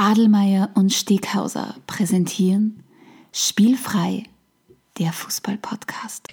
[0.00, 2.82] Adelmeier und Steghauser präsentieren
[3.32, 4.22] Spielfrei,
[4.98, 6.28] der Fußball-Podcast.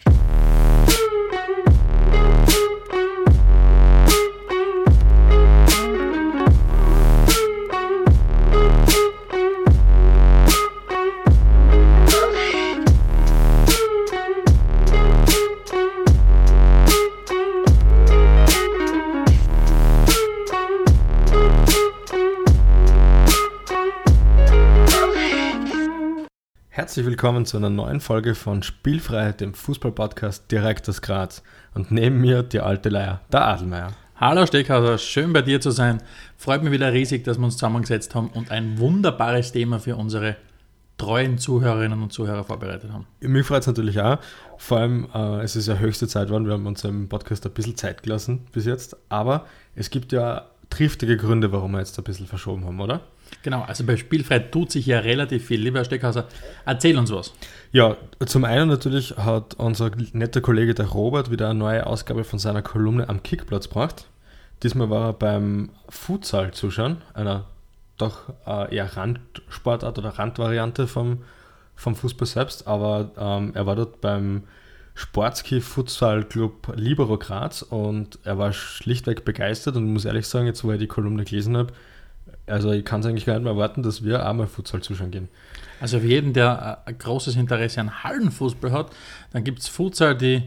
[26.98, 31.44] Herzlich willkommen zu einer neuen Folge von Spielfreiheit, dem Fußball-Podcast direkt aus Graz.
[31.76, 33.94] Und neben mir die alte Leier, der Adelmeier.
[34.16, 36.02] Hallo Steckhauser, schön bei dir zu sein.
[36.38, 40.38] Freut mich wieder riesig, dass wir uns zusammengesetzt haben und ein wunderbares Thema für unsere
[40.98, 43.06] treuen Zuhörerinnen und Zuhörer vorbereitet haben.
[43.20, 44.18] Mich freut es natürlich auch.
[44.58, 47.52] Vor allem, äh, es ist ja höchste Zeit geworden, wir haben uns im Podcast ein
[47.52, 48.98] bisschen Zeit gelassen bis jetzt.
[49.10, 49.46] Aber
[49.76, 53.02] es gibt ja triftige Gründe, warum wir jetzt ein bisschen verschoben haben, oder?
[53.44, 55.62] Genau, also bei Spielfrei tut sich ja relativ viel.
[55.62, 56.28] Lieber Herr Steckhauser,
[56.66, 57.34] erzähl uns was.
[57.72, 62.40] Ja, zum einen natürlich hat unser netter Kollege der Robert wieder eine neue Ausgabe von
[62.40, 64.08] seiner Kolumne am Kickplatz gebracht.
[64.64, 67.46] Diesmal war er beim Futsal zuschauen, einer
[67.98, 71.20] doch äh, eher Randsportart oder Randvariante vom,
[71.76, 74.44] vom Fußball selbst, aber ähm, er war dort beim
[74.96, 80.64] Sportski Futsal Club Libero Graz und er war schlichtweg begeistert und muss ehrlich sagen, jetzt
[80.64, 81.72] wo ich die Kolumne gelesen habe,
[82.48, 85.12] also ich kann es eigentlich gar nicht mehr erwarten, dass wir auch mal Futsal zuschauen
[85.12, 85.30] gehen.
[85.80, 88.92] Also für jeden, der ein großes Interesse an Hallenfußball hat,
[89.32, 90.44] dann gibt es Futsal, die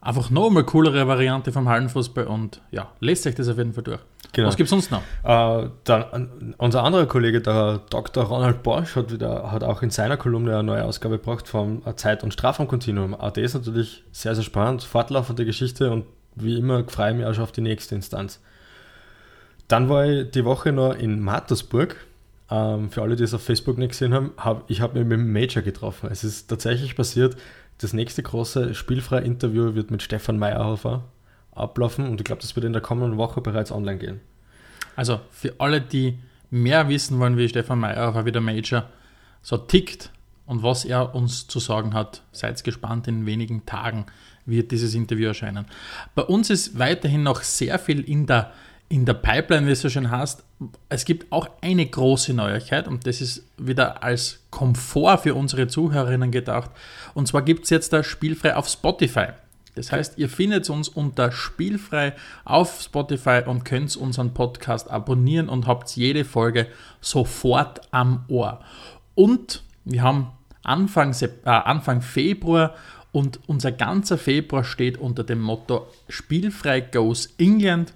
[0.00, 3.82] einfach noch mal coolere Variante vom Hallenfußball und ja, lässt sich das auf jeden Fall
[3.82, 4.00] durch.
[4.32, 4.48] Genau.
[4.48, 5.02] Was gibt es sonst noch?
[5.24, 8.24] Äh, dann, unser anderer Kollege, der Dr.
[8.24, 12.22] Ronald Bosch, hat, wieder, hat auch in seiner Kolumne eine neue Ausgabe gebracht vom Zeit-
[12.22, 13.14] und Strafraumkontinuum.
[13.14, 16.04] Auch das ist natürlich sehr, sehr spannend, fortlaufende Geschichte und
[16.36, 18.40] wie immer freue ich mich auch schon auf die nächste Instanz.
[19.68, 21.96] Dann war ich die Woche noch in Mattersburg.
[22.50, 25.18] Ähm, für alle, die es auf Facebook nicht gesehen haben, hab, ich habe mich mit
[25.18, 26.08] dem Major getroffen.
[26.10, 27.36] Es ist tatsächlich passiert,
[27.76, 31.04] das nächste große spielfreie Interview wird mit Stefan Meyerhofer
[31.52, 34.20] ablaufen und ich glaube, das wird in der kommenden Woche bereits online gehen.
[34.96, 36.18] Also für alle, die
[36.50, 38.84] mehr wissen wollen, wie Stefan Meyerhofer, wie der Major
[39.42, 40.10] so tickt
[40.46, 44.06] und was er uns zu sagen hat, seid gespannt, in wenigen Tagen
[44.46, 45.66] wird dieses Interview erscheinen.
[46.14, 48.52] Bei uns ist weiterhin noch sehr viel in der
[48.88, 50.42] in der Pipeline, wie es so schön heißt,
[50.88, 56.30] es gibt auch eine große Neuigkeit und das ist wieder als Komfort für unsere Zuhörerinnen
[56.30, 56.70] gedacht.
[57.14, 59.28] Und zwar gibt es jetzt da Spielfrei auf Spotify.
[59.74, 65.66] Das heißt, ihr findet uns unter Spielfrei auf Spotify und könnt unseren Podcast abonnieren und
[65.66, 66.66] habt jede Folge
[67.00, 68.60] sofort am Ohr.
[69.14, 70.32] Und wir haben
[70.64, 72.74] Anfang, äh, Anfang Februar
[73.12, 77.92] und unser ganzer Februar steht unter dem Motto Spielfrei Goes England.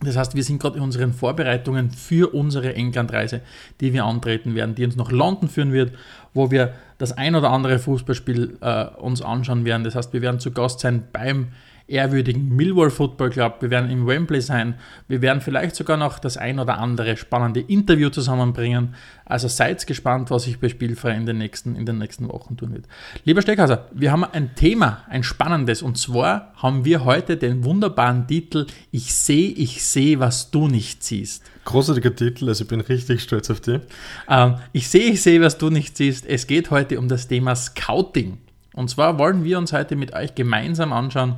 [0.00, 3.40] Das heißt, wir sind gerade in unseren Vorbereitungen für unsere Englandreise,
[3.80, 5.92] die wir antreten werden, die uns nach London führen wird,
[6.34, 9.82] wo wir das ein oder andere Fußballspiel äh, uns anschauen werden.
[9.82, 11.48] Das heißt, wir werden zu Gast sein beim
[11.88, 13.56] ehrwürdigen Millwall Football Club.
[13.60, 14.74] Wir werden im Wembley sein.
[15.08, 18.94] Wir werden vielleicht sogar noch das ein oder andere spannende Interview zusammenbringen.
[19.24, 22.74] Also seid gespannt, was sich bei Spielfrei in den nächsten, in den nächsten Wochen tun
[22.74, 22.84] wird.
[23.24, 25.82] Lieber Steckhauser, wir haben ein Thema, ein spannendes.
[25.82, 31.02] Und zwar haben wir heute den wunderbaren Titel Ich sehe, ich sehe, was du nicht
[31.02, 31.42] siehst.
[31.64, 33.80] Großartiger Titel, also ich bin richtig stolz auf dich.
[34.28, 36.26] Ähm, ich sehe, ich sehe, was du nicht siehst.
[36.26, 38.38] Es geht heute um das Thema Scouting.
[38.74, 41.36] Und zwar wollen wir uns heute mit euch gemeinsam anschauen,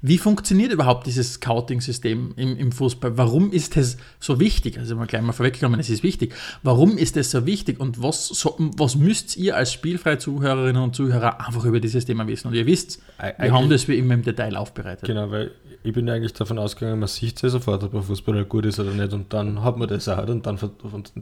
[0.00, 3.18] wie funktioniert überhaupt dieses Scouting-System im, im, Fußball?
[3.18, 4.78] Warum ist es so wichtig?
[4.78, 6.34] Also mal gleich mal vorweggenommen, es ist wichtig.
[6.62, 10.94] Warum ist es so wichtig und was, so, was müsst ihr als spielfreie Zuhörerinnen und
[10.94, 12.48] Zuhörer einfach über dieses Thema wissen?
[12.48, 15.04] Und ihr wisst, wir eigentlich, haben das wie immer im Detail aufbereitet.
[15.04, 15.50] Genau, weil
[15.82, 18.92] ich bin eigentlich davon ausgegangen, man sieht ja sofort, ob ein Fußballer gut ist oder
[18.92, 20.58] nicht und dann hat man das auch und dann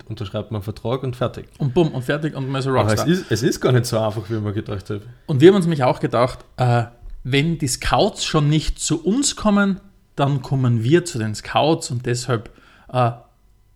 [0.09, 1.47] unterschreibt man einen Vertrag und fertig.
[1.59, 3.05] Und bumm, und fertig und man ist ein Rockstar.
[3.05, 5.01] Aber es ist, es ist gar nicht so einfach, wie man gedacht hat.
[5.27, 6.85] Und wir haben uns nämlich auch gedacht, äh,
[7.25, 9.81] wenn die Scouts schon nicht zu uns kommen,
[10.17, 12.51] dann kommen wir zu den Scouts und deshalb
[12.93, 13.13] äh,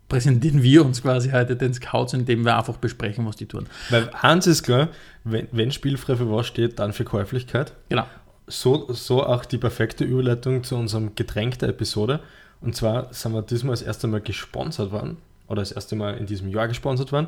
[0.09, 3.67] präsentieren wir uns quasi heute den Scouts, indem wir einfach besprechen, was die tun.
[3.89, 4.89] Weil eins ist klar,
[5.23, 7.73] wenn, wenn spielfrei für was steht, dann für Käuflichkeit.
[7.89, 8.05] Genau.
[8.47, 12.21] So, so auch die perfekte Überleitung zu unserem Getränk der Episode.
[12.61, 15.17] Und zwar sind wir diesmal das erste Mal gesponsert worden,
[15.47, 17.27] oder das erste Mal in diesem Jahr gesponsert worden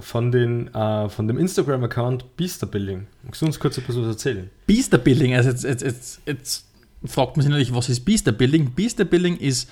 [0.00, 3.06] von, den, äh, von dem Instagram-Account Beaster Building.
[3.22, 4.50] Magst du uns kurz etwas erzählen?
[4.66, 6.66] Beaster Building, also jetzt, jetzt, jetzt, jetzt
[7.04, 8.04] fragt man sich natürlich, was ist?
[8.04, 9.70] Beaster Building ist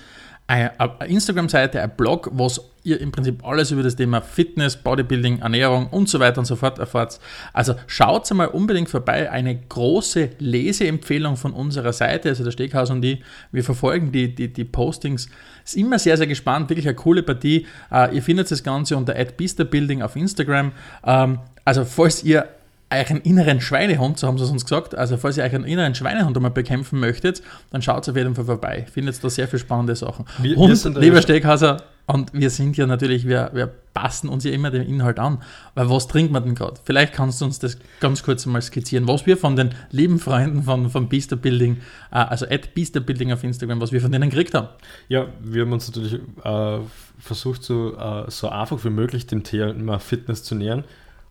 [0.49, 0.71] eine,
[1.05, 6.09] Instagram-Seite, ein Blog, was ihr im Prinzip alles über das Thema Fitness, Bodybuilding, Ernährung und
[6.09, 7.19] so weiter und so fort erfahrt.
[7.53, 9.29] Also schaut mal unbedingt vorbei.
[9.29, 13.21] Eine große Leseempfehlung von unserer Seite, also der Steakhaus und die.
[13.51, 15.29] Wir verfolgen die, die, die Postings.
[15.63, 16.69] Ist immer sehr, sehr gespannt.
[16.71, 17.67] Wirklich eine coole Partie.
[17.91, 20.71] Uh, ihr findet das Ganze unter @beasterbuilding auf Instagram.
[21.05, 22.47] Ähm, also falls ihr
[22.91, 25.65] euch einen inneren Schweinehund, so haben sie es uns gesagt, also falls ihr euch einen
[25.65, 27.41] inneren Schweinehund einmal bekämpfen möchtet,
[27.71, 28.85] dann schaut auf jeden Fall vorbei.
[28.91, 30.25] Findet da sehr viele spannende Sachen.
[30.39, 34.51] Wir, und, wir lieber Steghauser, und wir sind ja natürlich, wir, wir passen uns ja
[34.51, 35.43] immer den Inhalt an.
[35.75, 36.79] Weil was trinkt man denn gerade?
[36.83, 40.63] Vielleicht kannst du uns das ganz kurz mal skizzieren, was wir von den lieben Freunden
[40.63, 41.77] von, von Beaster Building,
[42.11, 44.69] äh, also at Beaster Building auf Instagram, was wir von denen gekriegt haben.
[45.07, 46.79] Ja, wir haben uns natürlich äh,
[47.19, 50.85] versucht, so, äh, so einfach wie möglich dem Thema Fitness zu nähern.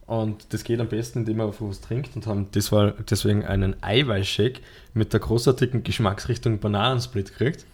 [0.09, 4.63] Und das geht am besten, indem man was trinkt und haben deswegen einen Eiweißshake
[4.95, 7.67] mit der großartigen Geschmacksrichtung Bananensplit gekriegt.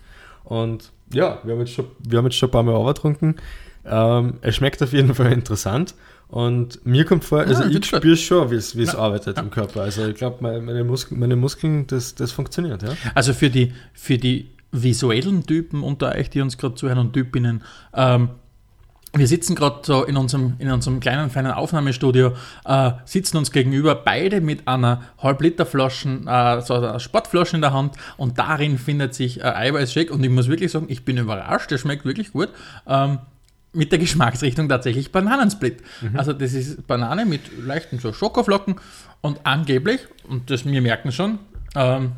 [0.42, 3.36] Und ja, wir haben jetzt schon, wir haben jetzt schon ein paar Mal übertrunken.
[3.84, 5.94] Ähm, es schmeckt auf jeden Fall interessant.
[6.26, 9.42] Und mir kommt vor, also ja, ich spüre schon, wie es arbeitet ja.
[9.44, 9.82] im Körper.
[9.82, 12.82] Also ich glaube, meine, Muskeln, meine Muskeln, das, das funktioniert.
[12.82, 12.96] Ja?
[13.14, 17.62] Also für die, für die visuellen Typen unter euch, die uns gerade zuhören und Typinnen,
[17.94, 18.30] ähm,
[19.14, 22.32] wir sitzen gerade so in unserem, in unserem kleinen, feinen Aufnahmestudio,
[22.64, 27.96] äh, sitzen uns gegenüber, beide mit einer Halbliterflaschen, äh, so einer Sportflasche in der Hand
[28.16, 31.78] und darin findet sich äh, Eiweißshake und ich muss wirklich sagen, ich bin überrascht, der
[31.78, 32.48] schmeckt wirklich gut.
[32.86, 33.18] Ähm,
[33.72, 35.82] mit der Geschmacksrichtung tatsächlich Bananensplit.
[36.00, 36.16] Mhm.
[36.16, 38.76] Also das ist Banane mit leichten so Schokoflocken
[39.20, 41.38] und angeblich, und das wir merken schon,
[41.74, 42.12] ähm,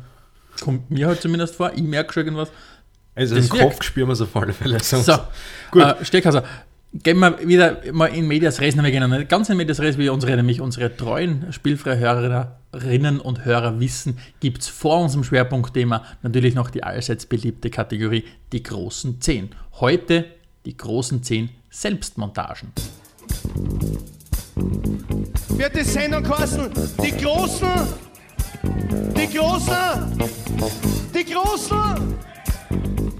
[0.61, 2.49] kommt mir halt zumindest vor, ich merke schon irgendwas.
[3.15, 4.79] Also im Kopf spüren wir es auf alle Fälle.
[4.83, 5.17] So,
[5.71, 5.81] gut.
[5.81, 6.43] Äh, Steckhauser,
[7.03, 10.35] gehen wir wieder mal in Medias Res, wir gehen ganz in Medias Res, wie unsere,
[10.35, 16.69] nämlich unsere treuen spielfreie Hörerinnen und Hörer wissen, gibt es vor unserem Schwerpunktthema natürlich noch
[16.69, 19.49] die allseits beliebte Kategorie die großen 10.
[19.79, 20.25] Heute
[20.65, 22.71] die großen 10 Selbstmontagen.
[25.49, 26.69] Wird die Sendung kosten?
[27.03, 27.67] Die großen,
[29.15, 30.19] die großen,
[31.13, 32.15] die großen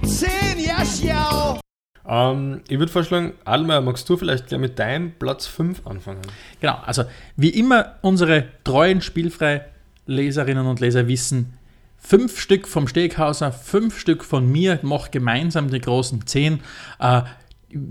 [0.04, 0.30] 10,
[0.66, 1.60] ja, schau.
[2.07, 6.21] Ähm, ich würde vorschlagen, Alma, magst du vielleicht gleich mit deinem Platz 5 anfangen?
[6.62, 7.04] Genau, also
[7.36, 9.65] wie immer unsere treuen spielfrei
[10.06, 11.57] Leserinnen und Leser wissen,
[11.98, 16.62] fünf Stück vom Steghauser, fünf Stück von mir, mach gemeinsam die großen zehn.
[17.00, 17.24] Äh,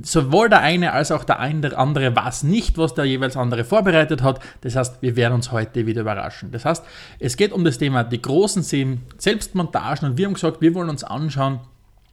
[0.03, 4.41] sowohl der eine als auch der andere weiß nicht, was der jeweils andere vorbereitet hat.
[4.63, 6.51] Das heißt, wir werden uns heute wieder überraschen.
[6.51, 6.83] Das heißt,
[7.19, 10.89] es geht um das Thema die großen zehn Selbstmontagen und wir haben gesagt, wir wollen
[10.89, 11.61] uns anschauen,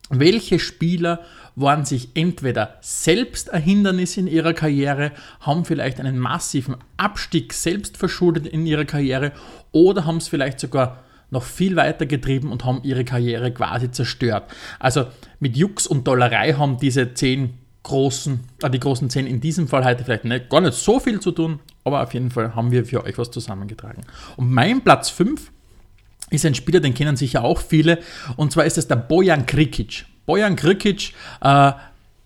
[0.09, 1.21] welche Spieler
[1.55, 7.97] waren sich entweder selbst ein Hindernis in ihrer Karriere, haben vielleicht einen massiven Abstieg selbst
[7.97, 9.31] verschuldet in ihrer Karriere
[9.71, 14.51] oder haben es vielleicht sogar noch viel weiter getrieben und haben ihre Karriere quasi zerstört.
[14.79, 15.07] Also
[15.39, 19.83] mit Jux und Dollerei haben diese zehn großen, äh, die großen zehn in diesem Fall
[19.83, 22.85] heute vielleicht nicht, gar nicht so viel zu tun, aber auf jeden Fall haben wir
[22.85, 24.03] für euch was zusammengetragen.
[24.37, 25.51] Und mein Platz 5
[26.29, 27.99] ist ein Spieler, den kennen sicher auch viele,
[28.35, 30.05] und zwar ist es der Bojan Krikic.
[30.25, 31.71] Bojan Krikic, äh,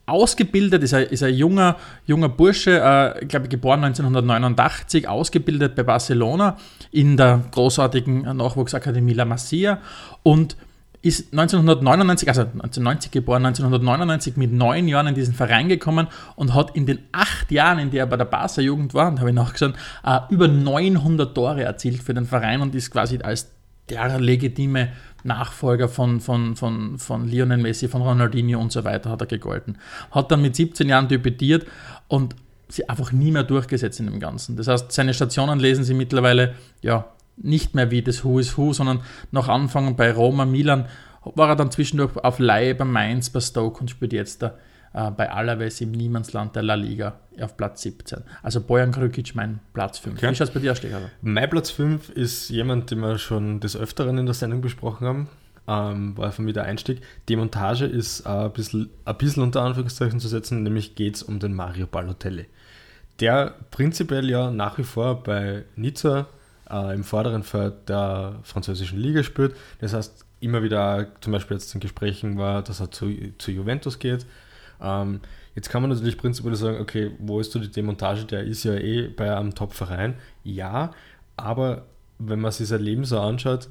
[0.07, 5.83] ausgebildet, ist ein, ist ein junger, junger Bursche, äh, ich glaube geboren 1989, ausgebildet bei
[5.83, 6.57] Barcelona
[6.91, 9.79] in der großartigen Nachwuchsakademie La Masia
[10.23, 10.55] und
[11.01, 16.75] ist 1999, also 1990 geboren, 1999 mit neun Jahren in diesen Verein gekommen und hat
[16.75, 19.35] in den acht Jahren, in der er bei der Barca Jugend war, und habe ich
[19.35, 19.73] nachgeschaut,
[20.03, 23.51] äh, über 900 Tore erzielt für den Verein und ist quasi als
[23.89, 24.89] der legitime
[25.23, 29.77] Nachfolger von, von, von, von Lionel Messi, von Ronaldinho und so weiter hat er gegolten.
[30.11, 31.65] Hat dann mit 17 Jahren debütiert
[32.07, 32.35] und
[32.69, 34.55] sie einfach nie mehr durchgesetzt in dem Ganzen.
[34.55, 37.05] Das heißt, seine Stationen lesen sie mittlerweile ja
[37.37, 39.01] nicht mehr wie das Who is Who, sondern
[39.31, 40.87] nach Anfang bei Roma, Milan
[41.35, 44.55] war er dann zwischendurch auf Leihe bei Mainz, bei Stoke und spielt jetzt da
[44.97, 48.23] äh, bei Alaves im Niemandsland der La Liga auf Platz 17.
[48.41, 50.17] Also Bojan Krükic mein Platz 5.
[50.17, 50.31] Okay.
[50.31, 51.11] Wie schaut es bei dir aus, Stechler?
[51.21, 55.29] Mein Platz 5 ist jemand, den wir schon des Öfteren in der Sendung besprochen haben.
[55.67, 57.01] Ähm, war für mich der Einstieg.
[57.29, 61.23] Die Montage ist äh, ein, bisschen, ein bisschen unter Anführungszeichen zu setzen, nämlich geht es
[61.23, 62.47] um den Mario Balotelli.
[63.19, 66.27] Der prinzipiell ja nach wie vor bei Nizza
[66.71, 69.55] äh, im vorderen Feld der französischen Liga spielt.
[69.79, 73.99] Das heißt, immer wieder zum Beispiel jetzt in Gesprächen war, dass er zu, zu Juventus
[73.99, 74.25] geht.
[74.81, 75.21] Ähm,
[75.55, 78.25] jetzt kann man natürlich prinzipiell sagen, okay, wo ist du die Demontage?
[78.25, 80.15] Der ist ja eh bei einem Top-Verein.
[80.43, 80.91] Ja,
[81.35, 81.85] aber
[82.19, 83.69] wenn man sich sein Leben so anschaut,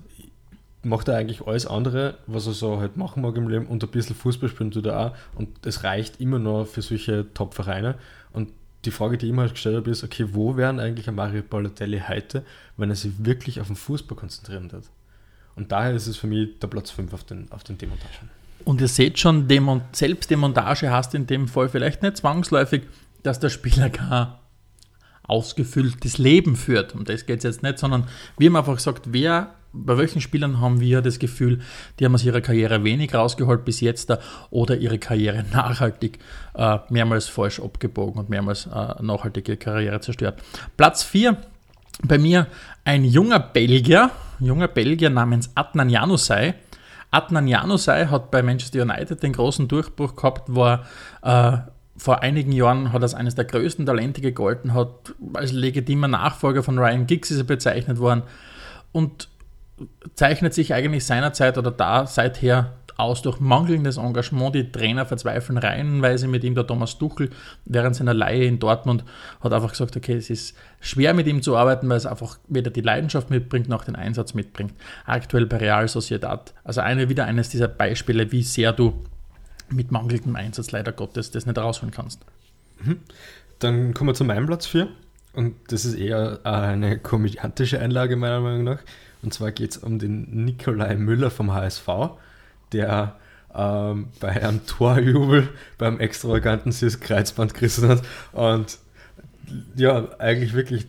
[0.82, 3.90] macht er eigentlich alles andere, was er so halt machen mag im Leben und ein
[3.90, 7.96] bisschen Fußball spielen tut er auch und es reicht immer noch für solche Top-Vereine
[8.32, 8.50] und
[8.84, 11.42] die Frage, die ich immer halt gestellt habe, ist, okay, wo wären eigentlich ein Mario
[11.42, 12.44] Balotelli heute,
[12.76, 14.84] wenn er sich wirklich auf den Fußball konzentrieren wird?
[15.56, 18.30] Und daher ist es für mich der Platz 5 auf den, auf den Demontagen.
[18.66, 22.82] Und ihr seht schon, Demon Selbstdemontage hast in dem Fall vielleicht nicht zwangsläufig,
[23.22, 24.26] dass der Spieler kein
[25.22, 26.92] ausgefülltes Leben führt.
[26.92, 30.60] Um das geht es jetzt nicht, sondern wir haben einfach gesagt, wer, bei welchen Spielern
[30.60, 31.60] haben wir das Gefühl,
[32.00, 34.18] die haben aus ihrer Karriere wenig rausgeholt bis jetzt da,
[34.50, 36.18] oder ihre Karriere nachhaltig
[36.56, 40.42] äh, mehrmals falsch abgebogen und mehrmals äh, nachhaltige Karriere zerstört.
[40.76, 41.36] Platz 4
[42.02, 42.48] bei mir
[42.84, 46.56] ein junger Belgier, junger Belgier namens Adnan Janusai.
[47.10, 50.86] Adnan Janusai hat bei Manchester United den großen Durchbruch gehabt, war
[51.22, 51.58] äh,
[51.96, 56.78] vor einigen Jahren hat als eines der größten Talente gegolten, hat als legitimer Nachfolger von
[56.78, 58.22] Ryan Giggs ist er bezeichnet worden
[58.92, 59.28] und
[60.14, 64.54] zeichnet sich eigentlich seinerzeit oder da seither aus durch mangelndes Engagement.
[64.54, 66.54] Die Trainer verzweifeln reihenweise mit ihm.
[66.54, 67.30] Der Thomas Tuchel
[67.64, 69.04] während seiner Leihe in Dortmund
[69.40, 72.70] hat einfach gesagt, okay, es ist schwer mit ihm zu arbeiten, weil es einfach weder
[72.70, 74.74] die Leidenschaft mitbringt noch den Einsatz mitbringt.
[75.04, 76.54] Aktuell bei Real Sociedad.
[76.64, 79.04] Also eine, wieder eines dieser Beispiele, wie sehr du
[79.68, 82.24] mit mangelndem Einsatz leider Gottes das nicht rausholen kannst.
[82.82, 83.00] Mhm.
[83.58, 84.88] Dann kommen wir zu meinem Platz 4.
[85.36, 88.78] Und das ist eher eine komödiantische Einlage meiner Meinung nach.
[89.22, 91.88] Und zwar geht es um den Nikolai Müller vom HSV,
[92.72, 93.16] der
[93.54, 98.78] ähm, bei einem Torjubel beim extravaganten Sis Kreuzband gerissen hat und
[99.76, 100.86] ja, eigentlich wirklich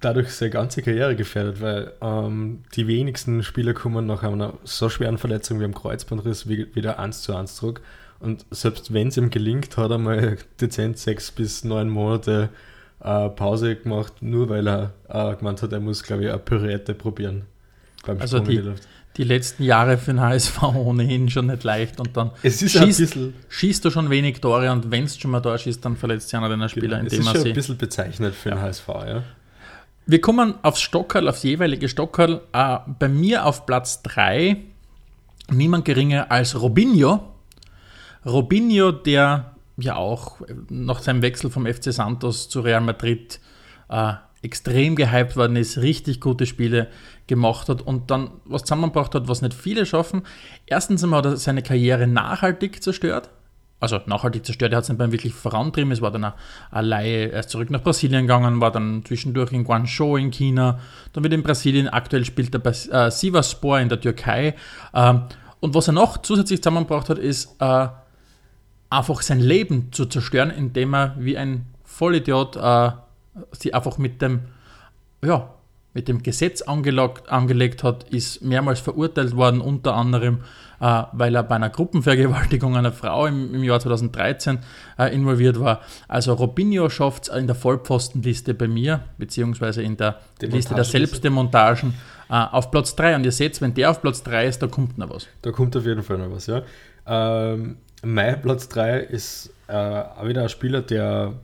[0.00, 5.18] dadurch seine ganze Karriere gefährdet, weil ähm, die wenigsten Spieler kommen nach einer so schweren
[5.18, 7.82] Verletzung wie einem Kreuzbandriss wieder eins zu eins zurück.
[8.18, 12.48] Und selbst wenn es ihm gelingt, hat er mal dezent sechs bis neun Monate
[13.00, 16.94] äh, Pause gemacht, nur weil er äh, gemeint hat, er muss, glaube ich, eine Pirouette
[16.94, 17.42] probieren.
[18.06, 18.62] Beim also die,
[19.16, 23.90] die letzten Jahre für den HSV ohnehin schon nicht leicht und dann schießt, schießt, du
[23.90, 26.68] schon wenig Tore und wenn du schon mal da schießt, dann verletzt sich einer deiner
[26.68, 27.10] Spieler, genau.
[27.10, 27.30] indem er sie...
[27.30, 28.64] ist schon ein bisschen bezeichnet für den ja.
[28.64, 29.22] HSV, ja.
[30.04, 32.40] Wir kommen aufs Stockerl, aufs jeweilige Stockerl.
[32.52, 34.56] Äh, bei mir auf Platz 3
[35.50, 37.32] niemand geringer als Robinho,
[38.24, 43.40] Robinho, der ja auch nach seinem Wechsel vom FC Santos zu Real Madrid
[43.88, 46.88] äh, extrem gehypt worden ist, richtig gute Spiele
[47.28, 50.22] gemacht hat und dann was zusammengebracht hat, was nicht viele schaffen.
[50.66, 53.30] Erstens einmal hat er seine Karriere nachhaltig zerstört.
[53.78, 55.90] Also nachhaltig zerstört, er hat es nicht beim wirklich vorantrieben.
[55.90, 56.34] Es war dann eine,
[56.70, 60.78] eine Leihe, er ist zurück nach Brasilien gegangen, war dann zwischendurch in Guangzhou in China,
[61.12, 64.54] dann wieder in Brasilien, aktuell spielt er bei äh, Sivaspor in der Türkei.
[64.94, 65.22] Ähm,
[65.58, 67.88] und was er noch zusätzlich zusammengebracht hat, ist äh,
[68.90, 72.90] einfach sein Leben zu zerstören, indem er wie ein Vollidiot äh,
[73.52, 74.40] sie einfach mit dem,
[75.24, 75.50] ja,
[75.94, 80.40] mit dem Gesetz angelegt, angelegt hat, ist mehrmals verurteilt worden, unter anderem,
[80.80, 84.58] äh, weil er bei einer Gruppenvergewaltigung einer Frau im, im Jahr 2013
[84.98, 85.80] äh, involviert war.
[86.08, 91.94] Also Robinho schafft es in der Vollpfostenliste bei mir, beziehungsweise in der Liste der Selbstdemontagen
[92.30, 93.16] äh, auf Platz 3.
[93.16, 95.28] Und ihr seht, wenn der auf Platz 3 ist, da kommt noch was.
[95.42, 96.62] Da kommt auf jeden Fall noch was, ja.
[97.06, 101.34] Ähm, mein Platz 3 ist äh, auch wieder ein Spieler, der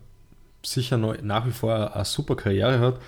[0.72, 3.00] sicher noch, nach wie vor eine super Karriere hat,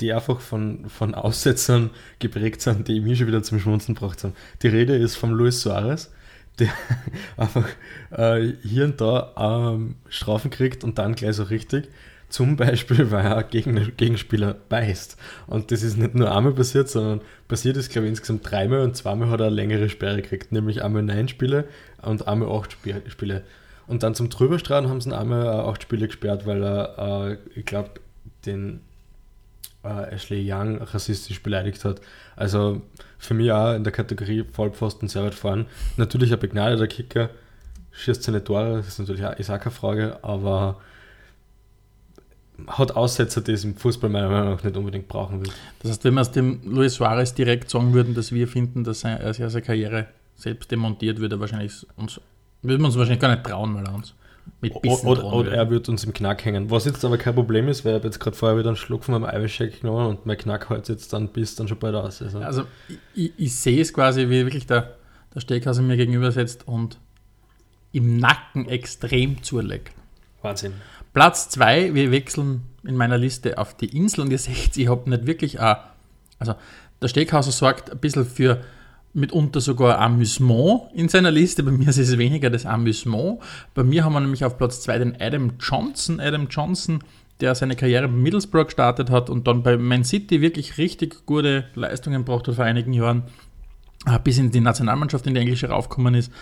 [0.00, 4.34] die einfach von, von Aussetzern geprägt sind, die mich schon wieder zum Schmunzen gebracht haben.
[4.62, 6.10] Die Rede ist von Luis Suarez,
[6.58, 6.68] der
[7.36, 7.68] einfach
[8.10, 9.32] äh, hier und da
[9.74, 11.88] ähm, Strafen kriegt und dann gleich so richtig.
[12.28, 15.16] Zum Beispiel, weil er gegen Gegenspieler beißt.
[15.46, 18.96] Und das ist nicht nur einmal passiert, sondern passiert ist, glaube ich, insgesamt dreimal und
[18.96, 20.50] zweimal hat er eine längere Sperre gekriegt.
[20.50, 21.68] Nämlich einmal neun Spiele
[22.00, 23.44] und einmal acht Spiele.
[23.92, 27.36] Und dann zum Drüberstrahlen haben sie ihn einmal äh, acht Spiele gesperrt, weil er, äh,
[27.54, 27.90] ich glaube,
[28.46, 28.80] den
[29.84, 32.00] äh, Ashley Young rassistisch beleidigt hat.
[32.34, 32.80] Also
[33.18, 35.66] für mich auch in der Kategorie Vollpfosten sehr weit vorn.
[35.98, 37.28] Natürlich ein begnadeter Kicker,
[37.90, 40.80] schießt seine Tore, das ist natürlich auch, ist auch keine Frage, aber
[42.66, 45.52] hat Aussetzer, die es im Fußball meiner Meinung nach nicht unbedingt brauchen will.
[45.80, 49.04] Das heißt, wenn wir es dem Luis Suarez direkt sagen würden, dass wir finden, dass
[49.04, 52.18] er seine Karriere selbst demontiert, würde er wahrscheinlich uns,
[52.62, 54.14] würden wir uns wahrscheinlich gar nicht trauen, weil er uns
[54.60, 56.70] mit Bissen Oder, oder er wird uns im Knack hängen.
[56.70, 59.04] Was jetzt aber kein Problem ist, weil ich habe jetzt gerade vorher wieder einen Schluck
[59.04, 62.22] von meinem Eiweißshake genommen und mein Knack hält jetzt dann bis dann schon bald aus.
[62.22, 62.64] Also, also
[63.14, 64.96] ich, ich, sehe es quasi, wie wirklich der,
[65.34, 66.98] der Steakhauser mir gegenüber sitzt und
[67.92, 69.92] im Nacken extrem zulegt.
[70.42, 70.74] Wahnsinn.
[71.12, 75.08] Platz 2, wir wechseln in meiner Liste auf die Insel und ihr seht, ich habe
[75.10, 75.92] nicht wirklich, a,
[76.38, 76.54] also
[77.00, 78.62] der Steakhauser sorgt ein bisschen für
[79.14, 81.62] mitunter sogar Amüsement in seiner Liste.
[81.62, 83.40] Bei mir ist es weniger das Amüsement.
[83.74, 86.20] Bei mir haben wir nämlich auf Platz 2 den Adam Johnson.
[86.20, 87.04] Adam Johnson,
[87.40, 91.64] der seine Karriere bei Middlesbrough gestartet hat und dann bei Man City wirklich richtig gute
[91.74, 93.24] Leistungen braucht hat vor einigen Jahren,
[94.06, 96.32] äh, bis in die Nationalmannschaft in die englische raufgekommen ist.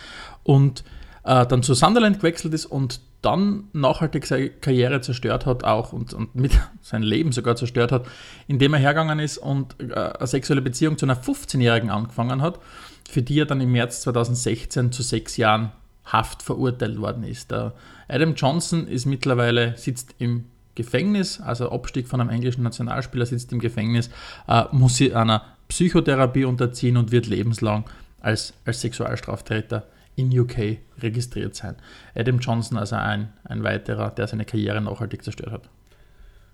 [0.45, 0.85] Und
[1.31, 6.13] äh, dann zu Sunderland gewechselt ist und dann nachhaltig seine Karriere zerstört hat auch und,
[6.13, 6.51] und mit
[6.83, 8.07] sein Leben sogar zerstört hat,
[8.49, 12.59] indem er hergegangen ist und äh, eine sexuelle Beziehung zu einer 15-Jährigen angefangen hat,
[13.09, 15.71] für die er dann im März 2016 zu sechs Jahren
[16.05, 17.53] Haft verurteilt worden ist.
[17.53, 17.75] Der
[18.09, 23.61] Adam Johnson ist mittlerweile, sitzt im Gefängnis, also Abstieg von einem englischen Nationalspieler sitzt im
[23.61, 24.11] Gefängnis,
[24.49, 27.85] äh, muss sie einer Psychotherapie unterziehen und wird lebenslang
[28.21, 29.85] als, als Sexualstraftäter
[30.17, 31.77] in UK registriert sein.
[32.15, 35.69] Adam Johnson also ein, ein weiterer, der seine Karriere nachhaltig zerstört hat.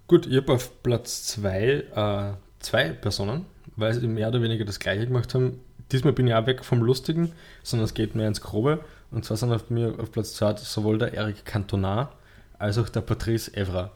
[0.06, 3.46] Gut, ich habe auf Platz zwei äh, zwei Personen,
[3.76, 5.60] weil sie mehr oder weniger das gleiche gemacht haben.
[5.92, 7.32] Diesmal bin ich auch weg vom Lustigen,
[7.62, 8.80] sondern es geht mehr ins Grobe.
[9.10, 12.10] Und zwar sind auf mir auf Platz zwei sowohl der Eric Cantona
[12.58, 13.92] als auch der Patrice Evra.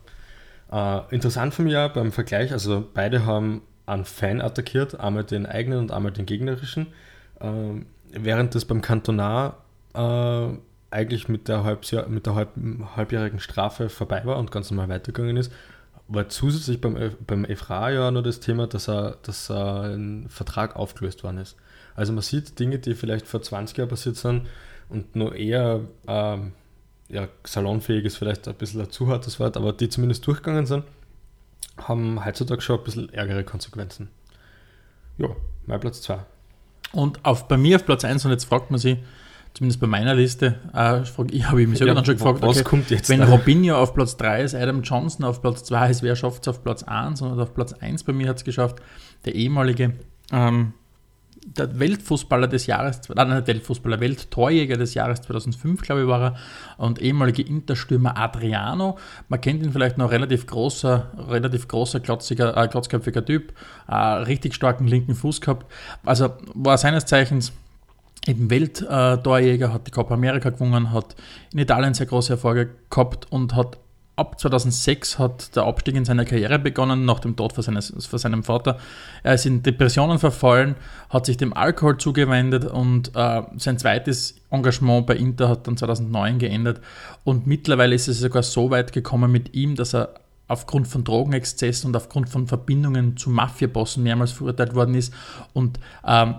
[0.71, 5.81] Äh, interessant mich auch beim Vergleich, also beide haben einen Fan attackiert, einmal den eigenen
[5.81, 6.89] und einmal den gegnerischen.
[7.41, 10.49] Äh, während das beim Kantonar äh,
[10.91, 12.51] eigentlich mit der, Halbjahr, mit der halb,
[12.97, 15.53] halbjährigen Strafe vorbei war und ganz normal weitergegangen ist,
[16.09, 20.75] war zusätzlich beim, beim Efra ja noch das Thema, dass, er, dass er ein Vertrag
[20.75, 21.57] aufgelöst worden ist.
[21.95, 24.49] Also man sieht Dinge, die vielleicht vor 20 Jahren passiert sind
[24.89, 26.53] und nur eher ähm,
[27.09, 30.85] ja, salonfähig ist vielleicht ein bisschen ein zu hartes Wort, aber die zumindest durchgegangen sind,
[31.77, 34.09] haben heutzutage schon ein bisschen ärgere Konsequenzen.
[35.19, 35.29] Ja,
[35.67, 36.19] mein Platz 2.
[36.93, 38.99] Und auf, bei mir auf Platz 1, und jetzt fragt man sich,
[39.55, 42.65] zumindest bei meiner Liste, äh, ich habe mich selber ja, dann schon gefragt, was okay,
[42.65, 43.27] kommt jetzt wenn da?
[43.27, 46.63] Robinho auf Platz 3 ist, Adam Johnson auf Platz 2 ist, wer schafft es auf
[46.63, 48.77] Platz 1 und auf Platz 1 bei mir hat es geschafft,
[49.25, 49.95] der ehemalige
[50.33, 50.73] ähm,
[51.47, 56.37] der Weltfußballer des Jahres, nein, nicht Weltfußballer, Welttorjäger des Jahres 2005, glaube ich, war er,
[56.77, 58.99] und ehemalige Interstürmer Adriano.
[59.29, 63.55] Man kennt ihn vielleicht noch, relativ großer, relativ großer, klotziger, äh, klotzköpfiger Typ,
[63.89, 65.67] äh, richtig starken linken Fuß gehabt.
[66.05, 67.53] Also war seines Zeichens
[68.27, 71.17] eben Welttorjäger, hat die Copa America gewonnen, hat
[71.53, 73.79] in Italien sehr große Erfolge gehabt und hat
[74.21, 78.19] ab 2006 hat der Abstieg in seiner Karriere begonnen, nach dem Tod von, seines, von
[78.19, 78.79] seinem Vater.
[79.23, 80.77] Er ist in Depressionen verfallen,
[81.09, 86.39] hat sich dem Alkohol zugewendet und äh, sein zweites Engagement bei Inter hat dann 2009
[86.39, 86.81] geendet.
[87.25, 90.15] Und mittlerweile ist es sogar so weit gekommen mit ihm, dass er
[90.49, 95.15] aufgrund von Drogenexzessen und aufgrund von Verbindungen zu Mafiabossen mehrmals verurteilt worden ist
[95.53, 96.35] und ähm,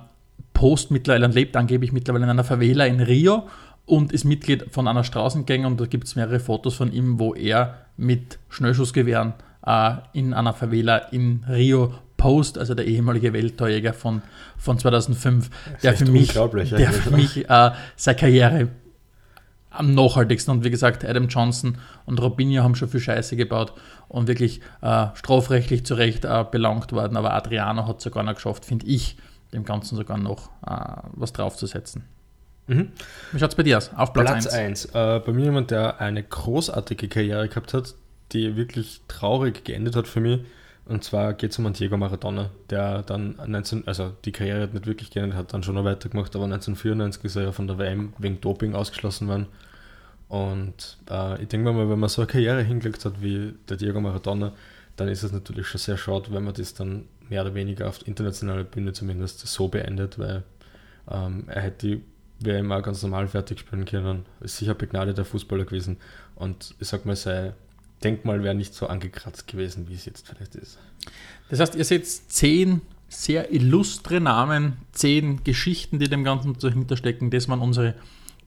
[0.54, 3.48] post mittlerweile lebt angeblich mittlerweile in einer Favela in Rio
[3.92, 7.34] und ist Mitglied von einer Straßengang und da gibt es mehrere Fotos von ihm, wo
[7.36, 9.34] er mit Schnellschussgewehren
[9.66, 14.22] äh, in einer Favela in Rio Post, also der ehemalige Welttorjäger von,
[14.58, 15.50] von 2005,
[15.84, 18.70] der für, mich, der für mich äh, seine Karriere
[19.72, 23.74] am nachhaltigsten und wie gesagt, Adam Johnson und Robinho haben schon viel Scheiße gebaut
[24.08, 28.36] und wirklich äh, strafrechtlich zu Recht äh, belangt worden, aber Adriano hat es sogar noch
[28.36, 29.18] geschafft, finde ich,
[29.52, 32.06] dem Ganzen sogar noch äh, was draufzusetzen.
[32.72, 32.92] Mhm.
[33.32, 33.92] Wie schaut es bei dir aus?
[33.96, 34.86] Auf Platz 1.
[34.86, 37.96] Äh, bei mir jemand, der eine großartige Karriere gehabt hat,
[38.32, 40.42] die wirklich traurig geendet hat für mich.
[40.86, 44.88] Und zwar geht es um Diego Maradona, der dann 19, also die Karriere hat nicht
[44.88, 48.14] wirklich geendet, hat dann schon noch weitergemacht, aber 1994 ist er ja von der WM
[48.18, 49.48] wegen Doping ausgeschlossen worden.
[50.28, 54.00] Und äh, ich denke mal, wenn man so eine Karriere hingelegt hat wie der Diego
[54.00, 54.54] Maradona,
[54.96, 58.06] dann ist es natürlich schon sehr schade, wenn man das dann mehr oder weniger auf
[58.08, 60.44] internationaler Bühne zumindest so beendet, weil
[61.10, 62.04] ähm, er hätte die
[62.44, 64.26] wäre immer ganz normal fertig spielen können.
[64.40, 65.98] Ist sicher begnadeter Fußballer gewesen.
[66.36, 67.54] Und ich sag mal, sein
[68.04, 70.80] Denkmal wäre nicht so angekratzt gewesen, wie es jetzt vielleicht ist.
[71.50, 77.30] Das heißt, ihr seht zehn sehr illustre Namen, zehn Geschichten, die dem Ganzen dahinter stecken.
[77.30, 77.96] Das waren unsere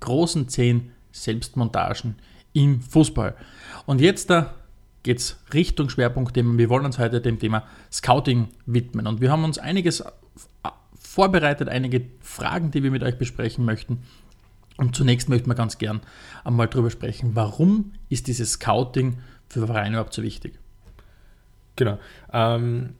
[0.00, 2.16] großen zehn Selbstmontagen
[2.52, 3.36] im Fußball.
[3.86, 4.54] Und jetzt da
[5.02, 6.56] geht es Richtung Schwerpunktthema.
[6.56, 9.06] Wir wollen uns heute dem Thema Scouting widmen.
[9.06, 10.02] Und wir haben uns einiges
[11.14, 14.02] vorbereitet, einige Fragen, die wir mit euch besprechen möchten.
[14.76, 16.00] Und zunächst möchten wir ganz gern
[16.42, 20.58] einmal darüber sprechen, warum ist dieses Scouting für Vereine überhaupt so wichtig?
[21.76, 22.00] Genau.
[22.32, 22.94] Ähm,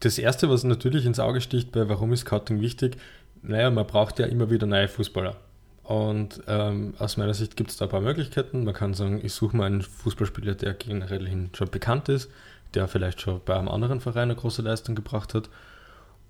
[0.00, 2.98] das Erste, was natürlich ins Auge sticht bei warum ist Scouting wichtig,
[3.40, 5.36] naja, man braucht ja immer wieder neue Fußballer.
[5.84, 8.64] Und ähm, aus meiner Sicht gibt es da ein paar Möglichkeiten.
[8.64, 12.30] Man kann sagen, ich suche mal einen Fußballspieler, der generell schon bekannt ist,
[12.74, 15.48] der vielleicht schon bei einem anderen Verein eine große Leistung gebracht hat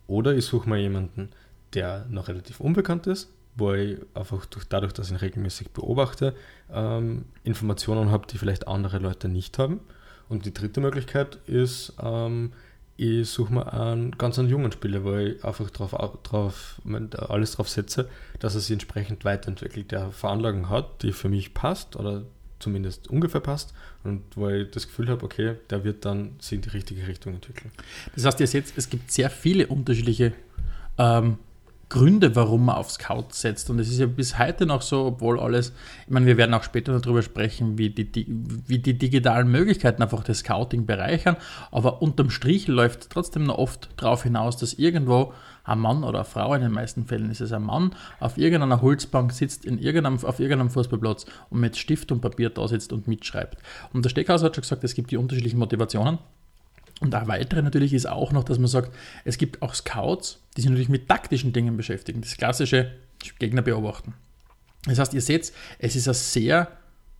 [0.06, 1.30] oder ich suche mal jemanden,
[1.74, 6.34] der noch relativ unbekannt ist, wo ich einfach durch, dadurch, dass ich ihn regelmäßig beobachte,
[6.72, 9.80] ähm, Informationen habe, die vielleicht andere Leute nicht haben.
[10.28, 12.52] Und die dritte Möglichkeit ist, ähm,
[12.96, 15.90] ich suche mir einen ganz einen jungen Spieler, wo ich einfach drauf,
[16.22, 16.80] drauf,
[17.18, 21.96] alles darauf setze, dass er sich entsprechend weiterentwickelt, der Veranlagung hat, die für mich passt
[21.96, 22.22] oder
[22.58, 26.62] zumindest ungefähr passt und wo ich das Gefühl habe, okay, der wird dann sich in
[26.62, 27.70] die richtige Richtung entwickeln.
[28.14, 30.32] Das heißt, ihr seht, es gibt sehr viele unterschiedliche
[30.98, 31.38] ähm,
[31.88, 33.70] Gründe, warum man auf Scout setzt.
[33.70, 35.72] Und es ist ja bis heute noch so, obwohl alles,
[36.06, 40.02] ich meine, wir werden auch später darüber sprechen, wie die, die, wie die digitalen Möglichkeiten
[40.02, 41.36] einfach das Scouting bereichern.
[41.70, 45.34] Aber unterm Strich läuft trotzdem noch oft darauf hinaus, dass irgendwo
[45.64, 48.82] ein Mann oder eine Frau, in den meisten Fällen ist es ein Mann, auf irgendeiner
[48.82, 53.08] Holzbank sitzt, in irgendeinem, auf irgendeinem Fußballplatz und mit Stift und Papier da sitzt und
[53.08, 53.58] mitschreibt.
[53.92, 56.18] Und der Steckhauser hat schon gesagt, es gibt die unterschiedlichen Motivationen.
[57.00, 60.60] Und eine weitere natürlich ist auch noch, dass man sagt, es gibt auch Scouts, die
[60.60, 62.20] sich natürlich mit taktischen Dingen beschäftigen.
[62.20, 62.92] Das klassische
[63.38, 64.14] Gegner beobachten.
[64.84, 66.68] Das heißt, ihr seht, es ist ein sehr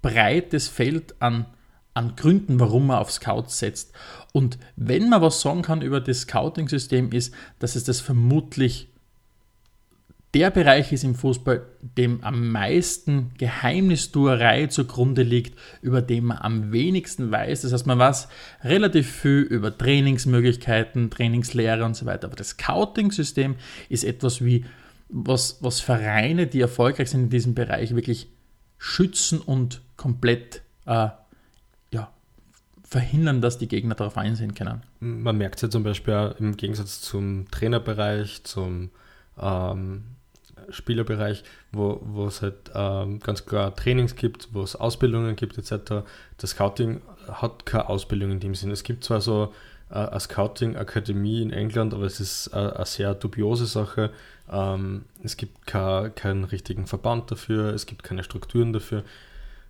[0.03, 1.47] breites Feld an,
[1.95, 3.93] an Gründen, warum man auf Scouts setzt.
[4.33, 8.89] Und wenn man was sagen kann über das Scouting-System, ist, dass es das vermutlich
[10.35, 16.73] der Bereich ist im Fußball, dem am meisten Geheimnistuerei zugrunde liegt, über den man am
[16.73, 17.63] wenigsten weiß.
[17.63, 18.27] Das heißt, man weiß
[18.65, 22.27] relativ viel über Trainingsmöglichkeiten, Trainingslehre und so weiter.
[22.27, 23.55] Aber das Scouting-System
[23.89, 24.65] ist etwas wie,
[25.09, 28.27] was, was Vereine, die erfolgreich sind in diesem Bereich, wirklich
[28.77, 31.09] schützen und komplett äh,
[32.85, 34.83] verhindern, dass die Gegner darauf einsehen können.
[35.01, 38.91] Man merkt es ja zum Beispiel im Gegensatz zum Trainerbereich, zum
[39.41, 40.05] ähm,
[40.69, 46.05] Spielerbereich, wo, es halt ähm, ganz klar Trainings gibt, wo es Ausbildungen gibt etc.
[46.39, 48.71] Das Scouting hat keine Ausbildung in dem Sinn.
[48.71, 49.53] Es gibt zwar so
[49.91, 54.11] äh, eine Scouting-Akademie in England, aber es ist äh, eine sehr dubiose Sache.
[54.51, 59.05] Ähm, es gibt keinen richtigen Verband dafür, es gibt keine Strukturen dafür.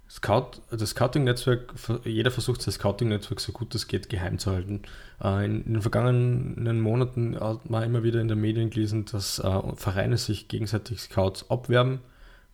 [0.09, 4.83] Scout, das Scouting-Netzwerk, jeder versucht das Scouting-Netzwerk so gut es geht geheim zu halten.
[5.23, 9.63] Äh, in, den vergangenen Monaten hat man immer wieder in den Medien gelesen, dass äh,
[9.77, 12.01] Vereine sich gegenseitig Scouts abwerben.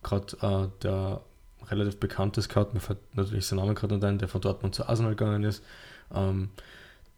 [0.01, 1.21] Gerade äh, der
[1.69, 4.87] relativ bekannte Scout, mir fällt natürlich sein Name gerade nicht ein, der von Dortmund zu
[4.87, 5.63] Arsenal gegangen ist.
[6.13, 6.49] Ähm,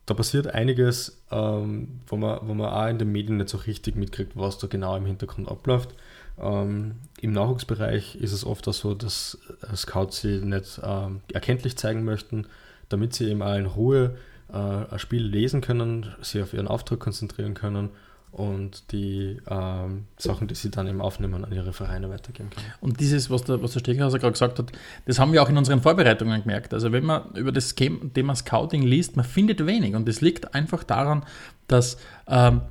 [0.05, 3.95] da passiert einiges, ähm, wo, man, wo man auch in den Medien nicht so richtig
[3.95, 5.95] mitkriegt, was da genau im Hintergrund abläuft.
[6.37, 9.37] Ähm, Im Nachwuchsbereich ist es oft auch so, dass
[9.71, 12.47] äh, Scouts sie nicht ähm, erkenntlich zeigen möchten,
[12.89, 14.17] damit sie eben auch in Ruhe
[14.51, 17.91] äh, ein Spiel lesen können, sie auf ihren Auftrag konzentrieren können
[18.33, 22.73] und die ähm, Sachen, die sie dann eben aufnehmen, an ihre Vereine weitergeben können.
[22.81, 24.73] Und dieses, was der, was der Steckhauser gerade gesagt hat,
[25.05, 26.73] das haben wir auch in unseren Vorbereitungen gemerkt.
[26.73, 30.83] Also wenn man über das Thema Scouting liest, man findet wenig und das liegt einfach
[30.83, 31.23] daran,
[31.67, 31.95] dass
[32.27, 32.63] ähm,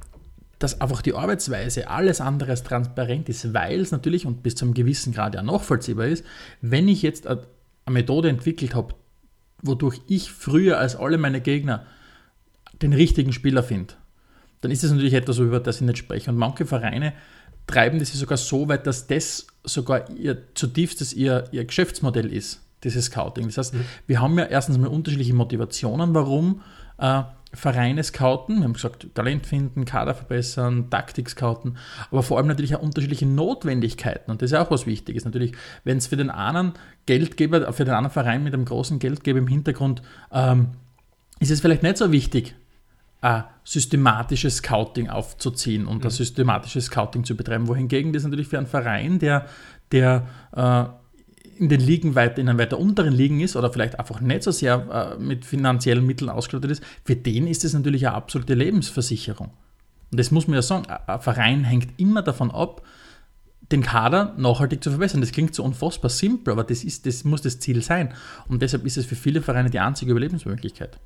[0.62, 4.64] dass einfach die Arbeitsweise alles andere als transparent ist, weil es natürlich und bis zu
[4.64, 6.24] einem gewissen Grad ja nachvollziehbar ist,
[6.60, 7.42] wenn ich jetzt eine
[7.88, 8.94] Methode entwickelt habe,
[9.62, 11.86] wodurch ich früher als alle meine Gegner
[12.80, 13.94] den richtigen Spieler finde,
[14.60, 16.30] dann ist das natürlich etwas, über das ich nicht spreche.
[16.30, 17.12] Und manche Vereine
[17.66, 23.06] treiben das sogar so weit, dass das sogar ihr zutiefstes ihr, ihr Geschäftsmodell ist, dieses
[23.06, 23.46] Scouting.
[23.46, 23.84] Das heißt, mhm.
[24.06, 26.62] wir haben ja erstens mal unterschiedliche Motivationen, warum
[26.98, 27.22] äh,
[27.54, 28.58] Vereine scouten.
[28.58, 31.76] Wir haben gesagt, Talent finden, Kader verbessern, Taktik scouten,
[32.10, 34.30] aber vor allem natürlich auch unterschiedliche Notwendigkeiten.
[34.30, 35.24] Und das ist auch was Wichtiges.
[35.24, 35.52] Natürlich,
[35.84, 36.72] wenn es für den anderen
[37.06, 40.68] Geldgeber, für den anderen Verein mit einem großen Geldgeber im Hintergrund, ähm,
[41.40, 42.54] ist es vielleicht nicht so wichtig,
[43.20, 46.06] ein systematisches Scouting aufzuziehen und mhm.
[46.06, 47.68] ein systematisches Scouting zu betreiben.
[47.68, 49.46] Wohingegen das natürlich für einen Verein, der,
[49.92, 50.84] der äh,
[51.58, 54.50] in den Ligen weiter, in einem weiter unteren Ligen ist oder vielleicht einfach nicht so
[54.50, 59.50] sehr äh, mit finanziellen Mitteln ausgestattet ist, für den ist es natürlich eine absolute Lebensversicherung.
[60.10, 62.82] Und das muss man ja sagen, ein Verein hängt immer davon ab,
[63.70, 65.20] den Kader nachhaltig zu verbessern.
[65.20, 68.12] Das klingt so unfassbar simpel, aber das, ist, das muss das Ziel sein.
[68.48, 70.98] Und deshalb ist es für viele Vereine die einzige Überlebensmöglichkeit.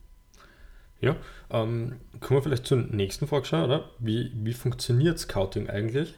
[1.01, 1.15] Ja,
[1.51, 3.91] ähm, kommen wir vielleicht zur nächsten Frage, oder?
[3.99, 6.15] Wie, wie funktioniert Scouting eigentlich?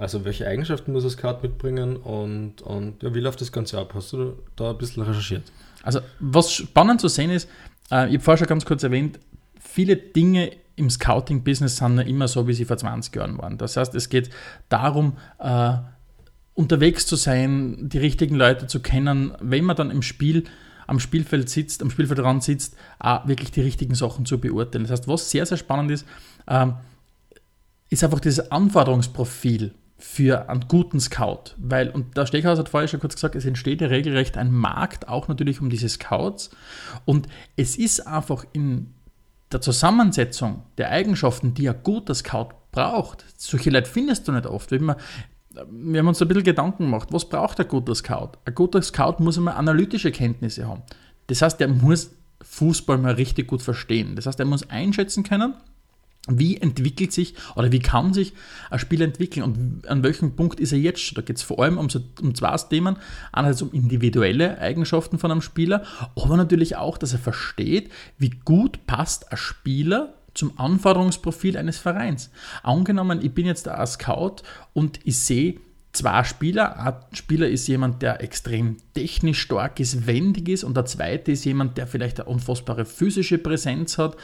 [0.00, 3.92] Also welche Eigenschaften muss das Scout mitbringen und, und ja, wie läuft das Ganze ab?
[3.94, 5.42] Hast du da ein bisschen recherchiert?
[5.82, 7.50] Also was spannend zu sehen ist,
[7.90, 9.20] äh, ich habe vorher schon ganz kurz erwähnt,
[9.60, 13.58] viele Dinge im Scouting-Business sind ja immer so, wie sie vor 20 Jahren waren.
[13.58, 14.30] Das heißt, es geht
[14.70, 15.74] darum, äh,
[16.54, 20.44] unterwegs zu sein, die richtigen Leute zu kennen, wenn man dann im Spiel
[20.86, 24.84] am Spielfeld sitzt, am Spielfeldrand sitzt, auch wirklich die richtigen Sachen zu beurteilen.
[24.84, 26.06] Das heißt, was sehr, sehr spannend ist,
[26.46, 26.68] äh,
[27.90, 31.54] ist einfach dieses Anforderungsprofil für einen guten Scout.
[31.58, 35.08] Weil, und der Stechhaus hat vorher schon kurz gesagt, es entsteht ja regelrecht ein Markt,
[35.08, 36.50] auch natürlich um diese Scouts.
[37.04, 38.94] Und es ist einfach in
[39.52, 44.70] der Zusammensetzung der Eigenschaften, die ein guter Scout braucht, solche Leute findest du nicht oft.
[44.70, 48.32] Wir, wir haben uns ein bisschen Gedanken gemacht, was braucht ein guter Scout?
[48.44, 50.82] Ein guter Scout muss einmal analytische Kenntnisse haben.
[51.26, 54.16] Das heißt, er muss Fußball mal richtig gut verstehen.
[54.16, 55.54] Das heißt, er muss einschätzen können,
[56.28, 58.34] wie entwickelt sich oder wie kann sich
[58.70, 61.16] ein Spiel entwickeln und an welchem Punkt ist er jetzt?
[61.16, 62.96] Da geht es vor allem um, so, um zwei Themen.
[63.32, 65.84] Einerseits um individuelle Eigenschaften von einem Spieler,
[66.16, 72.30] aber natürlich auch, dass er versteht, wie gut passt ein Spieler zum Anforderungsprofil eines Vereins.
[72.62, 74.36] Angenommen, ich bin jetzt ein Scout
[74.72, 75.60] und ich sehe
[75.92, 76.78] zwei Spieler.
[76.78, 81.44] Ein Spieler ist jemand, der extrem technisch stark ist, wendig ist und der zweite ist
[81.44, 84.16] jemand, der vielleicht eine unfassbare physische Präsenz hat.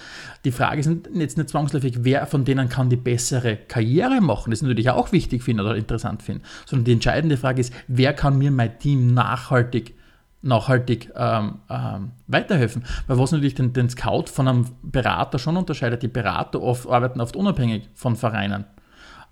[0.44, 4.50] Die Frage ist jetzt nicht zwangsläufig, wer von denen kann die bessere Karriere machen.
[4.50, 6.42] Das ist natürlich auch wichtig finden oder interessant finden.
[6.66, 9.94] Sondern die entscheidende Frage ist, wer kann mir mein Team nachhaltig
[10.42, 12.84] nachhaltig ähm, ähm, weiterhelfen.
[13.08, 17.20] Weil was natürlich den, den Scout von einem Berater schon unterscheidet, die Berater oft, arbeiten
[17.20, 18.64] oft unabhängig von Vereinen.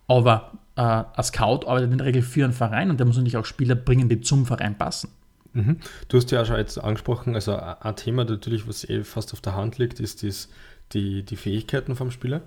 [0.08, 3.36] Aber äh, ein Scout arbeitet in der Regel für einen Verein und der muss natürlich
[3.36, 5.10] auch Spieler bringen, die zum Verein passen.
[5.52, 5.78] Mhm.
[6.08, 9.40] Du hast ja auch schon jetzt angesprochen, also ein Thema natürlich, was eh fast auf
[9.40, 10.48] der Hand liegt, ist dies,
[10.92, 12.42] die, die Fähigkeiten vom Spieler.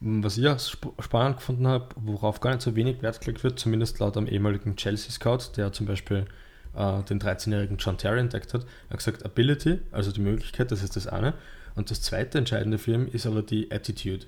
[0.00, 4.00] Was ich auch spannend gefunden habe, worauf gar nicht so wenig Wert gelegt wird, zumindest
[4.00, 6.26] laut einem ehemaligen Chelsea-Scout, der zum Beispiel
[6.74, 10.96] äh, den 13-jährigen John Terry entdeckt hat, hat gesagt, Ability, also die Möglichkeit, das ist
[10.96, 11.34] das eine.
[11.74, 14.26] Und das zweite entscheidende für ihn ist aber die Attitude.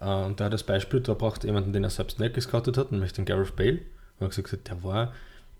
[0.00, 3.12] Äh, und da das Beispiel, da braucht jemanden, den er selbst nicht gescoutet hat, nämlich
[3.12, 3.78] den Gareth Bale.
[4.18, 5.12] Und er hat gesagt, der war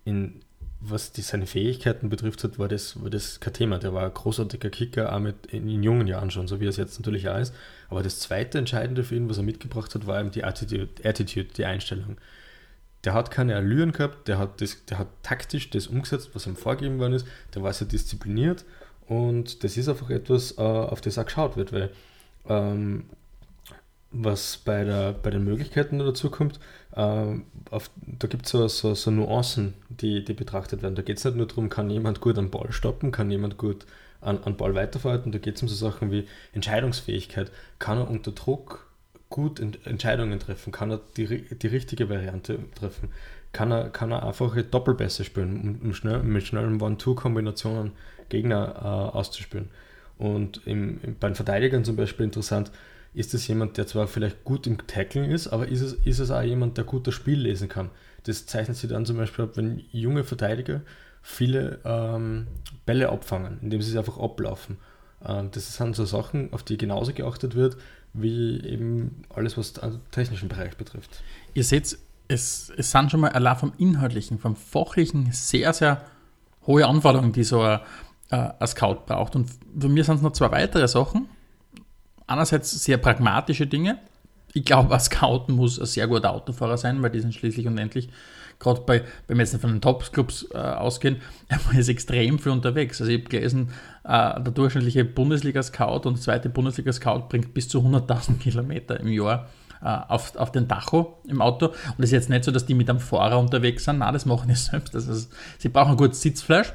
[0.05, 0.41] in,
[0.79, 3.79] was die, seine Fähigkeiten betrifft, hat, war, das, war das kein Thema.
[3.79, 6.69] Der war ein großartiger Kicker, auch mit, in, in jungen Jahren schon, so wie er
[6.69, 7.53] es jetzt natürlich auch ist.
[7.89, 11.49] Aber das zweite Entscheidende für ihn, was er mitgebracht hat, war eben die Attitude, Attitude
[11.55, 12.17] die Einstellung
[13.03, 16.55] der hat keine Allüren gehabt, der hat, das, der hat taktisch das umgesetzt, was ihm
[16.55, 18.65] vorgegeben worden ist, der war sehr diszipliniert
[19.07, 21.91] und das ist einfach etwas, äh, auf das auch geschaut wird, weil
[22.47, 23.05] ähm,
[24.11, 26.59] was bei, der, bei den Möglichkeiten dazu kommt,
[26.95, 27.35] äh,
[27.69, 30.95] auf, da gibt es so, so, so, Nuancen, die, die betrachtet werden.
[30.95, 33.85] Da geht es nicht nur darum, kann jemand gut am Ball stoppen, kann jemand gut
[34.21, 38.31] an, an Ball weiterverhalten, da geht es um so Sachen wie Entscheidungsfähigkeit, kann er unter
[38.31, 38.87] Druck
[39.29, 43.09] gut Entscheidungen treffen, kann er die, die richtige Variante treffen,
[43.53, 47.91] kann er, kann er einfache Doppelbässe spielen, um, um schnell, mit schnellen One-Two-Kombinationen
[48.29, 49.69] Gegner äh, auszuspielen.
[50.17, 52.71] Und im, im, bei den Verteidigern zum Beispiel interessant,
[53.13, 56.31] ist es jemand, der zwar vielleicht gut im Tackling ist, aber ist es, ist es
[56.31, 57.89] auch jemand, der gut das Spiel lesen kann.
[58.23, 60.81] Das zeichnet sich dann zum Beispiel ab, wenn junge Verteidiger
[61.21, 62.47] viele ähm,
[62.85, 64.77] Bälle abfangen, indem sie es einfach ablaufen.
[65.25, 67.77] Ähm, das sind so Sachen, auf die genauso geachtet wird,
[68.13, 71.21] wie eben alles, was den technischen Bereich betrifft.
[71.53, 76.01] Ihr seht, es, es sind schon mal allein vom Inhaltlichen, vom Fachlichen sehr, sehr
[76.65, 77.79] hohe Anforderungen, die so ein,
[78.29, 79.35] äh, ein Scout braucht.
[79.35, 81.27] Und für mich sind es noch zwei weitere Sachen.
[82.29, 83.97] Einerseits sehr pragmatische Dinge.
[84.53, 87.77] Ich glaube, ein Scout muss ein sehr guter Autofahrer sein, weil die sind schließlich und
[87.79, 88.09] endlich
[88.59, 93.01] gerade bei, wenn wir von den Top-Clubs äh, ausgehen, er ist extrem viel unterwegs.
[93.01, 93.69] Also ich habe gelesen,
[94.03, 99.49] äh, der durchschnittliche Bundesliga-Scout und zweite Bundesliga-Scout bringt bis zu 100.000 Kilometer im Jahr
[99.81, 101.67] äh, auf, auf den Tacho im Auto.
[101.67, 103.99] Und es ist jetzt nicht so, dass die mit einem Fahrer unterwegs sind.
[103.99, 104.93] Nein, das machen die selbst.
[104.93, 106.73] Also, sie brauchen ein gutes Sitzfleisch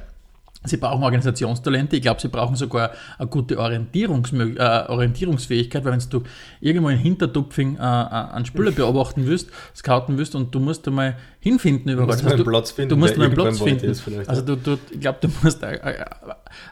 [0.65, 1.95] Sie brauchen Organisationstalente.
[1.95, 6.23] Ich glaube, sie brauchen sogar eine gute Orientierungs äh, Orientierungsfähigkeit, weil wenn du
[6.61, 11.17] irgendwo in Hintertupfing äh, äh einen Spieler beobachten willst, scouten willst und du musst einmal
[11.39, 12.07] hinfinden überall.
[12.07, 12.89] Du musst mal einen Platz finden.
[12.89, 13.95] Du musst einen Platz finden.
[14.27, 16.05] Also du, du, ich glaube, du musst, äh, äh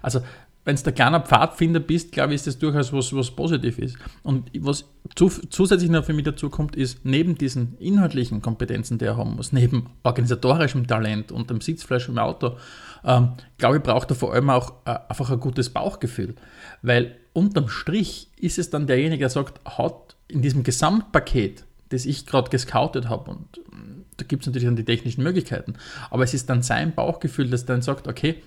[0.02, 0.22] also
[0.66, 3.98] wenn du der kleiner Pfadfinder bist, glaube ich, ist das durchaus was, was positiv ist.
[4.24, 9.06] Und was zu, zusätzlich noch für mich dazu kommt, ist, neben diesen inhaltlichen Kompetenzen, die
[9.06, 12.58] er haben muss, neben organisatorischem Talent und dem Sitzfleisch im Auto,
[13.06, 16.36] ähm, glaube ich, braucht er vor allem auch äh, einfach ein gutes Bauchgefühl.
[16.82, 22.26] Weil unterm Strich ist es dann derjenige, der sagt, hat in diesem Gesamtpaket, das ich
[22.26, 25.76] gerade gescoutet habe, und mm, da gibt es natürlich dann die technischen Möglichkeiten,
[26.10, 28.42] aber es ist dann sein Bauchgefühl, das dann sagt, okay,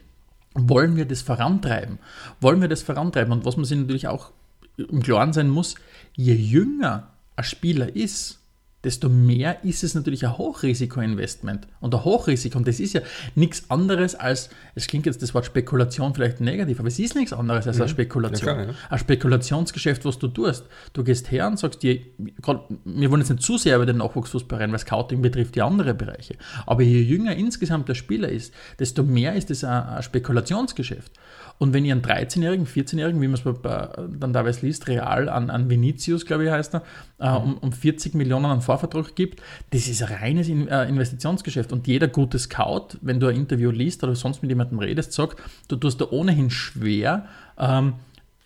[0.54, 1.98] wollen wir das vorantreiben?
[2.40, 3.32] Wollen wir das vorantreiben?
[3.32, 4.30] Und was man sich natürlich auch
[4.78, 5.74] im Klaren sein muss,
[6.14, 8.40] je jünger ein Spieler ist,
[8.86, 11.66] desto mehr ist es natürlich ein Hochrisiko-Investment.
[11.80, 13.00] Und ein Hochrisiko, und das ist ja
[13.34, 17.32] nichts anderes als, es klingt jetzt das Wort Spekulation vielleicht negativ, aber es ist nichts
[17.32, 17.82] anderes als mhm.
[17.82, 18.48] eine Spekulation.
[18.48, 18.74] Ja, klar, ja.
[18.88, 20.66] Ein Spekulationsgeschäft, was du tust.
[20.92, 22.00] Du gehst her und sagst dir,
[22.84, 25.92] wir wollen jetzt nicht zu sehr über den Nachwuchsfußball rein, weil Scouting betrifft ja andere
[25.92, 26.36] Bereiche.
[26.64, 31.10] Aber je jünger insgesamt der Spieler ist, desto mehr ist es ein, ein Spekulationsgeschäft.
[31.58, 35.70] Und wenn ihr einen 13-Jährigen, 14-Jährigen, wie man es dann teilweise liest, real an, an
[35.70, 36.82] Vinicius, glaube ich, heißt er,
[37.18, 41.72] äh, um, um 40 Millionen an Vorvertrag gibt, das ist ein reines In äh, Investitionsgeschäft.
[41.72, 45.40] Und jeder gute Scout, wenn du ein Interview liest oder sonst mit jemandem redest, sagt,
[45.68, 47.26] du tust da ohnehin schwer,
[47.58, 47.94] ähm,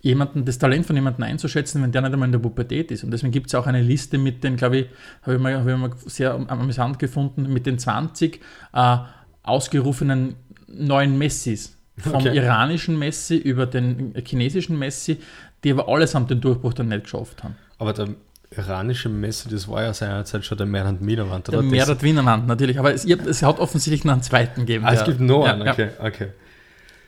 [0.03, 3.05] jemanden, das Talent von jemandem einzuschätzen, wenn der nicht einmal in der Pubertät ist.
[3.05, 4.87] Und deswegen gibt es auch eine Liste mit den, glaube ich,
[5.23, 8.40] habe ich, mal, hab ich mal sehr amüsant gefunden, mit den 20
[8.73, 8.96] äh,
[9.42, 10.37] ausgerufenen
[10.68, 12.37] neuen Messis vom okay.
[12.37, 15.18] iranischen Messi über den chinesischen Messi,
[15.64, 17.57] die aber allesamt den Durchbruch dann nicht geschafft haben.
[17.79, 18.09] Aber der
[18.50, 21.59] iranische Messi, das war ja seinerzeit schon der Mehrhand Wienerwand, oder?
[21.59, 22.79] Der Mehrhand Wienerwand, natürlich.
[22.79, 24.85] Aber es, es, hat offensichtlich noch einen zweiten gegeben.
[24.85, 26.07] Ah, es gibt noch einen, okay, ja.
[26.07, 26.29] okay.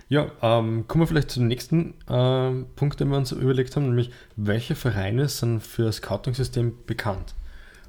[0.08, 4.10] Ja, ähm, kommen wir vielleicht zum nächsten ähm, Punkt, den wir uns überlegt haben, nämlich
[4.36, 7.34] welche Vereine sind für das Scouting-System bekannt?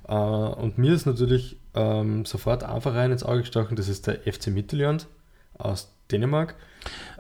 [0.08, 4.20] Äh, und mir ist natürlich ähm, sofort ein Verein ins Auge gestochen, das ist der
[4.22, 5.08] FC Mittelland
[5.58, 6.56] aus Dänemark.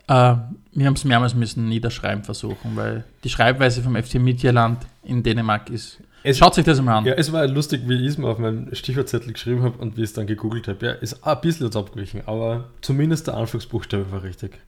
[0.07, 0.35] Äh,
[0.73, 5.69] wir haben es mehrmals müssen niederschreiben versuchen, weil die Schreibweise vom FC Midtjylland in Dänemark
[5.69, 5.99] ist.
[6.23, 7.05] Es- Schaut sich das einmal an.
[7.05, 10.01] Ja, es war lustig, wie ich es mir auf meinem Stichwortzettel geschrieben habe und wie
[10.01, 10.85] ich es dann gegoogelt habe.
[10.85, 14.59] Ja, ist ein bisschen jetzt abgewichen, aber zumindest der Anfangsbuchstabe war richtig.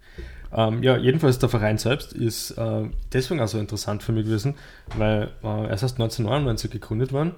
[0.54, 4.56] Ähm, ja, jedenfalls der Verein selbst ist äh, deswegen auch so interessant für mich gewesen,
[4.98, 7.32] weil äh, er ist erst 1999 gegründet worden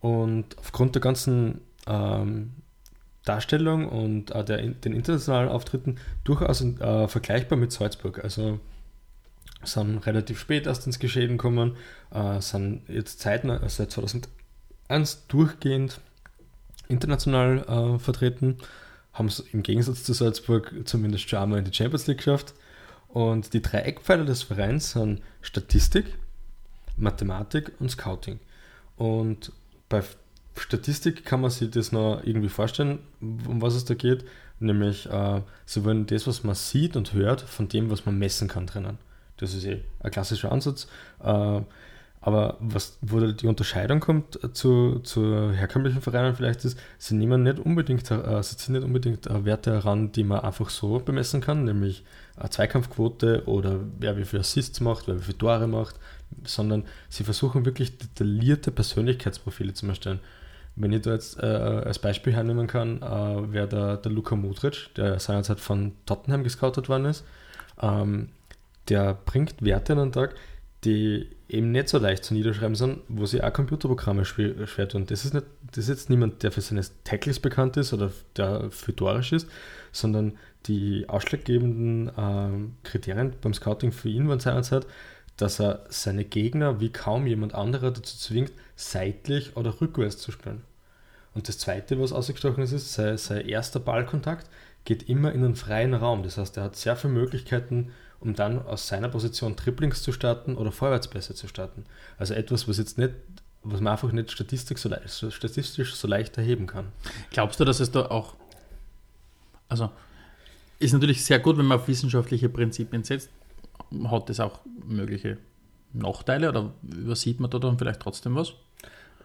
[0.00, 2.52] und aufgrund der ganzen ähm,
[3.26, 8.24] Darstellung und äh, der, den internationalen Auftritten durchaus äh, vergleichbar mit Salzburg.
[8.24, 8.58] Also
[9.64, 11.76] sind relativ spät erst ins Geschehen gekommen,
[12.12, 16.00] äh, sind jetzt zeitnah, also seit 2001 durchgehend
[16.88, 18.58] international äh, vertreten,
[19.12, 22.54] haben es im Gegensatz zu Salzburg zumindest schon einmal in die Champions League geschafft.
[23.08, 26.04] Und die drei Eckpfeiler des Vereins sind Statistik,
[26.96, 28.38] Mathematik und Scouting.
[28.96, 29.52] Und
[29.88, 30.02] bei
[30.56, 34.24] Statistik kann man sich das noch irgendwie vorstellen, um was es da geht.
[34.58, 38.48] Nämlich, äh, sie wollen das, was man sieht und hört, von dem, was man messen
[38.48, 38.98] kann, trennen.
[39.36, 40.88] Das ist eh ein klassischer Ansatz.
[41.22, 41.60] Äh,
[42.26, 47.44] aber was, wo die Unterscheidung kommt äh, zu, zu herkömmlichen Vereinen vielleicht ist, sie nehmen
[47.44, 51.40] nicht unbedingt, äh, sie ziehen nicht unbedingt äh, Werte heran, die man einfach so bemessen
[51.40, 52.02] kann, nämlich
[52.36, 56.00] eine Zweikampfquote oder wer wie viele Assists macht, wer wie viele Tore macht,
[56.44, 60.18] sondern sie versuchen wirklich detaillierte Persönlichkeitsprofile zu erstellen.
[60.76, 64.94] Wenn ich da jetzt äh, als Beispiel hernehmen kann, äh, wäre der, der Luka Modric,
[64.94, 67.24] der seinerzeit von Tottenham gescoutet worden ist.
[67.80, 68.28] Ähm,
[68.88, 70.34] der bringt Werte an den Tag,
[70.84, 75.06] die eben nicht so leicht zu niederschreiben sind, wo sie auch Computerprogramme schwer, tun.
[75.06, 78.70] Das ist, nicht, das ist jetzt niemand, der für seine Tackles bekannt ist oder der
[78.70, 79.48] für Torisch ist,
[79.92, 80.36] sondern
[80.66, 84.86] die ausschlaggebenden ähm, Kriterien beim Scouting für ihn waren seinerzeit,
[85.36, 90.62] dass er seine Gegner wie kaum jemand anderer dazu zwingt, seitlich oder rückwärts zu spielen.
[91.34, 94.48] Und das Zweite, was ausgestochen ist, ist, sein, sein erster Ballkontakt
[94.86, 96.22] geht immer in einen freien Raum.
[96.22, 100.56] Das heißt, er hat sehr viele Möglichkeiten, um dann aus seiner Position Triplings zu starten
[100.56, 101.84] oder Vorwärtspässe zu starten.
[102.16, 103.12] Also etwas, was jetzt nicht,
[103.62, 106.86] was man einfach nicht statistisch so, leicht, statistisch so leicht erheben kann.
[107.30, 108.34] Glaubst du, dass es da auch,
[109.68, 109.90] also
[110.78, 113.28] ist natürlich sehr gut, wenn man auf wissenschaftliche Prinzipien setzt,
[114.08, 115.38] hat das auch mögliche
[115.92, 118.54] Nachteile oder übersieht man da dann vielleicht trotzdem was?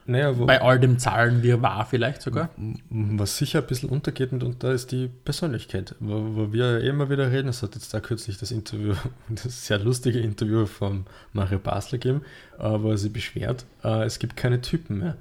[0.05, 2.49] Naja, wo, Bei all dem Zahlen wie war vielleicht sogar?
[2.89, 7.31] was sicher ein bisschen untergeht mitunter ist die Persönlichkeit, wo, wo wir ja immer wieder
[7.31, 7.49] reden.
[7.49, 8.95] Es hat jetzt da kürzlich das Interview,
[9.29, 12.23] das sehr lustige Interview von Mario Basler gegeben,
[12.57, 15.17] äh, wo er sich beschwert, äh, es gibt keine Typen mehr.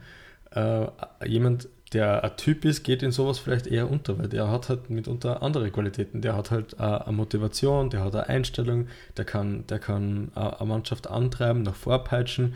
[0.53, 4.90] Äh, jemand, der Typ ist, geht in sowas vielleicht eher unter, weil der hat halt
[4.90, 6.20] mitunter andere Qualitäten.
[6.22, 10.40] Der hat halt äh, eine Motivation, der hat eine Einstellung, der kann, der kann äh,
[10.40, 12.55] eine Mannschaft antreiben, nach vorpeitschen,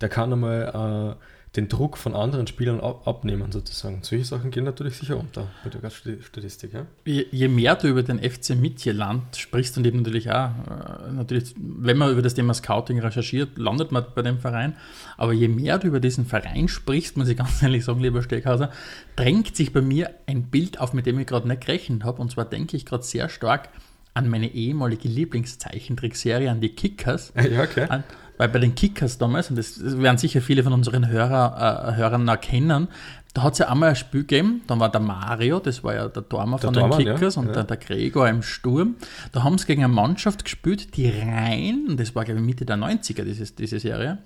[0.00, 1.24] der kann einmal äh,
[1.56, 3.98] den Druck von anderen Spielern ab abnehmen, sozusagen.
[4.02, 6.72] Solche Sachen gehen natürlich sicher unter bei der Sti- Statistik.
[6.72, 6.86] Ja?
[7.04, 11.54] Je, je mehr du über den FC Midtjylland sprichst und eben natürlich auch, äh, natürlich,
[11.58, 14.76] wenn man über das Thema Scouting recherchiert, landet man bei dem Verein.
[15.18, 18.70] Aber je mehr du über diesen Verein sprichst, muss ich ganz ehrlich sagen, lieber Steckhauser,
[19.16, 22.22] drängt sich bei mir ein Bild auf, mit dem ich gerade nicht gerechnet habe.
[22.22, 23.68] Und zwar denke ich gerade sehr stark
[24.14, 27.32] an meine ehemalige Lieblingszeichentrickserie, an die Kickers.
[27.50, 27.86] Ja, okay.
[27.88, 28.04] An,
[28.38, 32.28] weil bei den Kickers damals, und das werden sicher viele von unseren Hörer, äh, Hörern
[32.28, 32.88] erkennen,
[33.34, 36.08] da hat es ja einmal ein Spiel gegeben, dann war der Mario, das war ja
[36.08, 37.14] der Tormann von Tormann, den ja.
[37.14, 37.52] Kickers und Ja.
[37.52, 38.96] Der, der Gregor im Sturm.
[39.32, 42.66] Da haben sie gegen eine Mannschaft gespielt, die rein, und das war glaube ich Mitte
[42.66, 44.18] der 90er, dieses, diese Serie,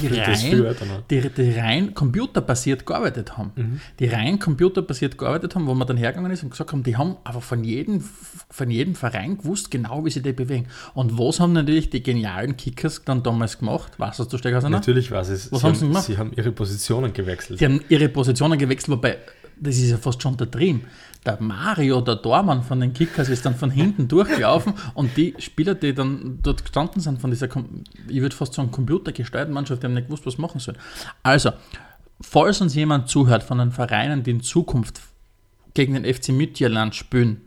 [0.00, 3.52] die rein, die, die rein computerbasiert gearbeitet haben.
[3.54, 3.80] Mhm.
[3.98, 7.16] Die rein computerbasiert gearbeitet haben, wo man dann hergegangen ist und gesagt haben, die haben
[7.22, 8.02] einfach von jedem,
[8.48, 10.68] von jedem Verein gewusst, genau wie sie die bewegen.
[10.94, 13.92] Und was haben natürlich die genialen Kickers dann damals gemacht?
[13.98, 14.70] Was hast du, Steckhauser?
[14.70, 14.78] noch?
[14.78, 15.52] Natürlich war es.
[15.52, 16.04] Was sie, haben sie gemacht?
[16.04, 17.58] sie haben ihre Positionen gewechselt.
[17.58, 19.18] Sie haben ihre Positionen gewechselt, wobei,
[19.60, 20.80] das ist ja fast schon der Dream.
[21.26, 25.74] Der Mario, der Dormann von den Kickers, ist dann von hinten durchgelaufen und die Spieler,
[25.74, 27.48] die dann dort gestanden sind, von dieser,
[28.08, 30.78] ich würde fast sagen, computergesteuerten Mannschaft, die haben nicht gewusst, was machen sollen.
[31.22, 31.52] Also,
[32.20, 35.00] falls uns jemand zuhört von den Vereinen, die in Zukunft
[35.72, 37.40] gegen den FC Midtjylland spielen,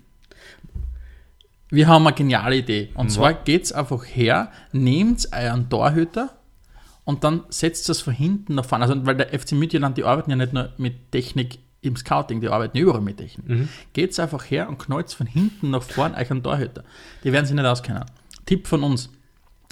[1.70, 2.90] wir haben eine geniale Idee.
[2.94, 6.30] Und zwar geht es einfach her, nehmt euren Torhüter
[7.04, 8.86] und dann setzt das von hinten nach vorne.
[8.86, 12.48] Also, weil der FC Midtjylland, die arbeiten ja nicht nur mit Technik im Scouting, die
[12.50, 13.48] arbeiten überall mit Technik.
[13.48, 13.70] Mhm.
[13.94, 16.84] Geht's einfach her und knallt von hinten nach vorne euch einen Torhüter.
[17.24, 18.04] Die werden sich nicht auskennen.
[18.46, 19.10] Tipp von uns.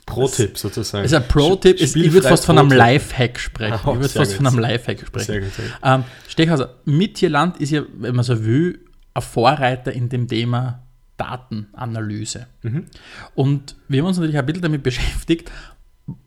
[0.05, 1.11] Pro-Tipp sozusagen.
[1.11, 1.79] Ein Pro-Tipp.
[1.79, 2.69] ist- Ich würde fast von einem.
[2.71, 3.73] Lifehack sprechen.
[3.73, 4.37] Ah, ich würde fast gut.
[4.37, 5.25] von einem Lifehack sprechen.
[5.25, 5.75] Sehr gut, sehr gut.
[5.83, 8.81] Ähm, Stechhauser, Midtjylland ist ja, wenn man so will,
[9.15, 10.83] ein Vorreiter in dem Thema
[11.17, 12.47] Datenanalyse.
[12.61, 12.85] Mhm.
[13.33, 15.51] Und wir haben uns natürlich ein bisschen damit beschäftigt,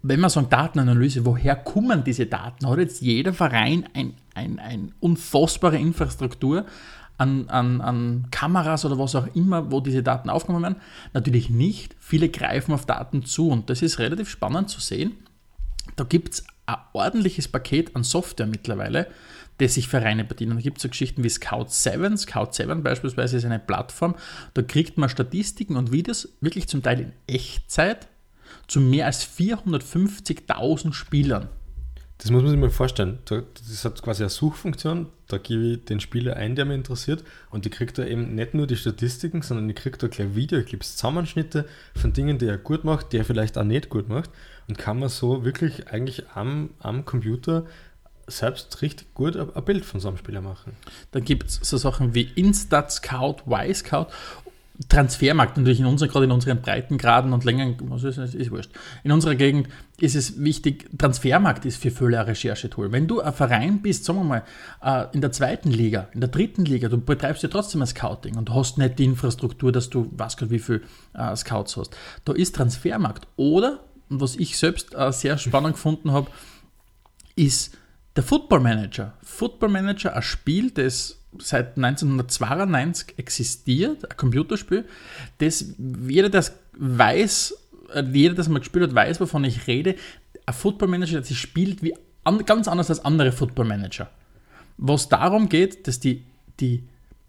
[0.02, 2.68] wenn wir sagen Datenanalyse, woher kommen diese Daten?
[2.68, 6.64] Hat jetzt jeder Verein eine ein, ein unfassbare Infrastruktur
[7.18, 10.82] an, an, an Kameras oder was auch immer, wo diese Daten aufgenommen werden?
[11.12, 11.96] Natürlich nicht.
[11.98, 15.12] Viele greifen auf Daten zu und das ist relativ spannend zu sehen.
[15.96, 19.08] Da gibt es ein ordentliches Paket an Software mittlerweile,
[19.58, 20.56] das sich Vereine bedienen.
[20.56, 22.16] Da gibt es so Geschichten wie Scout 7.
[22.16, 24.14] Scout 7 beispielsweise ist eine Plattform,
[24.54, 28.06] da kriegt man Statistiken und Videos wirklich zum Teil in Echtzeit
[28.66, 31.48] zu mehr als 450.000 Spielern.
[32.18, 33.20] Das muss man sich mal vorstellen.
[33.26, 37.64] Das hat quasi eine Suchfunktion, da gebe ich den Spieler ein, der mich interessiert, und
[37.64, 41.66] die kriegt da eben nicht nur die Statistiken, sondern die kriegt da gleich Videoclips, Zusammenschnitte
[41.94, 44.30] von Dingen, die er gut macht, die er vielleicht auch nicht gut macht,
[44.66, 47.66] und kann man so wirklich eigentlich am, am Computer
[48.26, 50.72] selbst richtig gut ein Bild von so einem Spieler machen.
[51.12, 54.06] Da gibt es so Sachen wie Instat Scout, Y Scout
[54.88, 58.70] Transfermarkt natürlich in unserer, gerade in unseren Breitengraden und Längen, was ist, ist, ist wurscht.
[59.02, 59.68] In unserer Gegend
[59.98, 62.92] ist es wichtig, Transfermarkt ist für viele ein Recherchetool.
[62.92, 64.44] Wenn du ein Verein bist, sagen wir mal,
[64.80, 68.36] äh, in der zweiten Liga, in der dritten Liga, du betreibst ja trotzdem ein Scouting
[68.36, 71.96] und du hast nicht die Infrastruktur, dass du, was Gott, wie viele äh, Scouts hast.
[72.24, 73.26] Da ist Transfermarkt.
[73.34, 76.30] Oder, was ich selbst äh, sehr spannend gefunden habe,
[77.34, 77.76] ist
[78.14, 79.14] der Football Manager.
[79.24, 84.84] Football Manager, ein Spiel, das seit 1992 existiert, ein Computerspiel,
[85.38, 85.74] das
[86.06, 87.54] jeder, das weiß,
[87.94, 89.96] äh, jeder, das mal gespielt hat, weiß, wovon ich rede.
[90.46, 91.94] Ein Football Manager, das spielt wie
[92.44, 94.10] ganz anders als andere Football Manager.
[94.76, 96.24] Was darum geht, dass die,
[96.60, 96.84] die,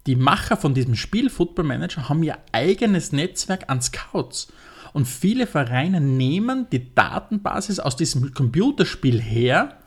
[0.06, 4.52] die Macher von diesem Spiel Football Manager haben ihr eigenes Netzwerk an Scouts.
[4.92, 9.79] Und viele Vereine nehmen die Datenbasis aus diesem Computerspiel her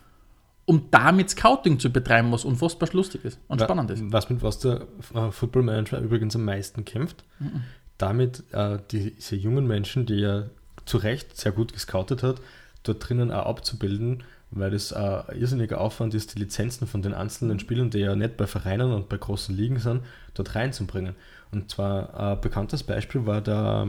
[0.66, 4.04] um damit Scouting zu betreiben, was unfassbar lustig ist und spannend ist.
[4.12, 7.64] Was mit was der äh, Football Manager übrigens am meisten kämpft, mhm.
[7.98, 10.50] damit äh, diese jungen Menschen, die er
[10.86, 12.42] zu Recht sehr gut gescoutet hat,
[12.84, 17.60] dort drinnen auch abzubilden, weil es ein irrsinniger Aufwand ist, die Lizenzen von den einzelnen
[17.60, 20.02] Spielern, die ja nicht bei Vereinen und bei großen Ligen sind,
[20.34, 21.16] dort reinzubringen.
[21.52, 23.88] Und zwar ein bekanntes Beispiel war der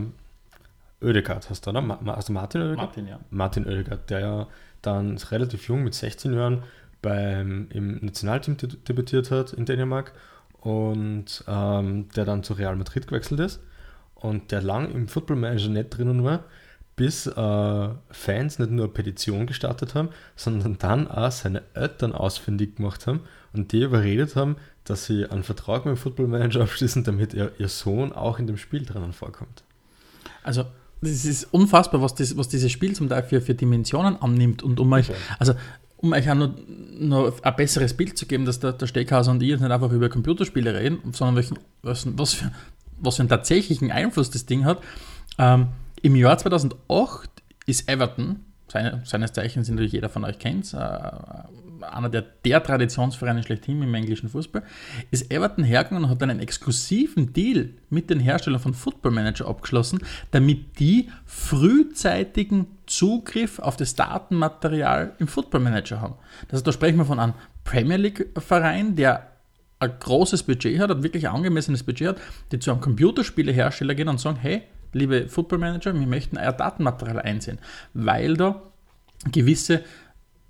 [1.05, 1.81] Oedegaard, hast du, oder?
[1.81, 2.87] Ma also Martin Oedegaard?
[2.87, 3.19] Martin, ja.
[3.29, 4.47] Martin Oedegaard, der ja
[4.81, 6.63] dann relativ jung mit 16 Jahren
[7.01, 10.13] beim, im Nationalteam debütiert hat in Dänemark
[10.59, 13.61] und ähm, der dann zu Real Madrid gewechselt ist
[14.15, 16.43] und der lang im Football Manager nicht drinnen war,
[16.95, 22.77] bis äh, Fans nicht nur eine Petition gestartet haben, sondern dann auch seine Eltern ausfindig
[22.77, 23.21] gemacht haben
[23.53, 27.51] und die überredet haben, dass sie einen Vertrag mit dem Football Manager abschließen, damit er,
[27.59, 29.63] ihr Sohn auch in dem Spiel drinnen vorkommt.
[30.43, 30.65] Also
[31.01, 34.63] das ist unfassbar, was, das, was dieses Spiel zum Teil für, für Dimensionen annimmt.
[34.63, 35.53] Und um euch, also
[35.97, 36.53] um euch auch noch,
[36.97, 39.91] noch ein besseres Bild zu geben, dass der, der Steckhauser und ich jetzt nicht einfach
[39.91, 42.51] über Computerspiele reden, sondern welchen, was, was, für,
[42.99, 44.81] was für einen tatsächlichen Einfluss das Ding hat.
[45.37, 45.67] Ähm,
[46.01, 47.29] Im Jahr 2008
[47.65, 50.77] ist Everton, seine, seines Zeichens natürlich jeder von euch kennt, äh,
[51.93, 54.63] einer der, der Traditionsvereine schlechthin im englischen Fußball,
[55.11, 59.99] ist Everton hergegangen und hat einen exklusiven Deal mit den Herstellern von Football Manager abgeschlossen,
[60.31, 66.15] damit die frühzeitigen Zugriff auf das Datenmaterial im Football Manager haben.
[66.47, 67.33] Das heißt, da sprechen wir von einem
[67.63, 69.31] Premier League Verein, der
[69.79, 72.21] ein großes Budget hat, ein wirklich angemessenes Budget hat,
[72.51, 74.63] die zu einem Computerspielehersteller gehen und sagen, hey,
[74.93, 77.59] liebe Football Manager, wir möchten euer Datenmaterial einsehen,
[77.93, 78.61] weil da
[79.31, 79.83] gewisse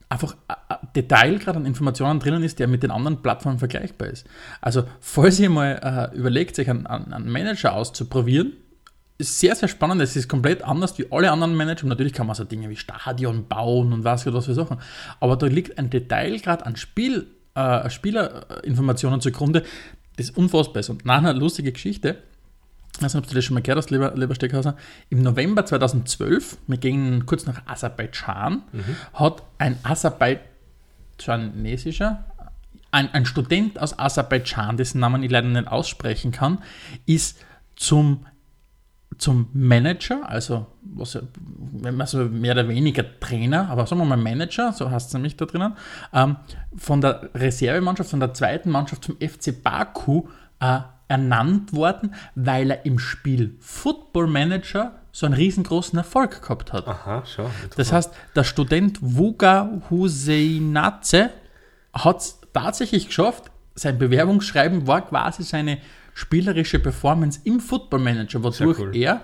[0.09, 4.27] einfach ein Detailgrad an Informationen drinnen ist, der mit den anderen Plattformen vergleichbar ist.
[4.61, 8.53] Also, falls ihr mal äh, überlegt, sich einen, einen, Manager auszuprobieren,
[9.17, 10.01] ist sehr, sehr spannend.
[10.01, 11.87] Es ist komplett anders wie alle anderen Manager.
[11.87, 14.77] Natürlich kann man so Dinge wie Stadion bauen und was, was für Sachen.
[15.19, 19.63] Aber da liegt ein Detailgrad an Spiel, äh, Spielerinformationen zugrunde,
[20.17, 20.89] das unfassbar ist.
[20.89, 22.17] Und nach einer lustigen Geschichte,
[22.97, 24.77] ich weiß nicht, ob du das schon mal gehört hast, lieber, lieber Steckhauser.
[25.09, 28.95] Im November 2012, wir gingen kurz nach Aserbaidschan, mhm.
[29.13, 32.23] hat ein aserbaidschanesischer,
[32.91, 36.59] ein, ein Student aus Aserbaidschan, dessen Namen ich leider nicht aussprechen kann,
[37.05, 37.43] ist
[37.75, 38.25] zum,
[39.17, 44.15] zum Manager, also was, wenn man so mehr oder weniger Trainer, aber sagen wir mal
[44.15, 45.75] Manager, so heißt es nämlich da drinnen,
[46.13, 46.37] ähm,
[46.77, 50.29] von der Reservemannschaft, von der zweiten Mannschaft zum FC Baku
[50.61, 56.87] äh, ernannt worden, weil er im Spiel Football Manager so einen riesengroßen Erfolg gehabt hat.
[56.87, 57.49] Aha, schon.
[57.77, 61.29] Das heißt, der Student Vuga Huseinatze
[61.93, 65.79] hat es tatsächlich geschafft, sein Bewerbungsschreiben war quasi seine
[66.13, 68.95] spielerische Performance im Football Manager, wodurch cool.
[68.95, 69.21] er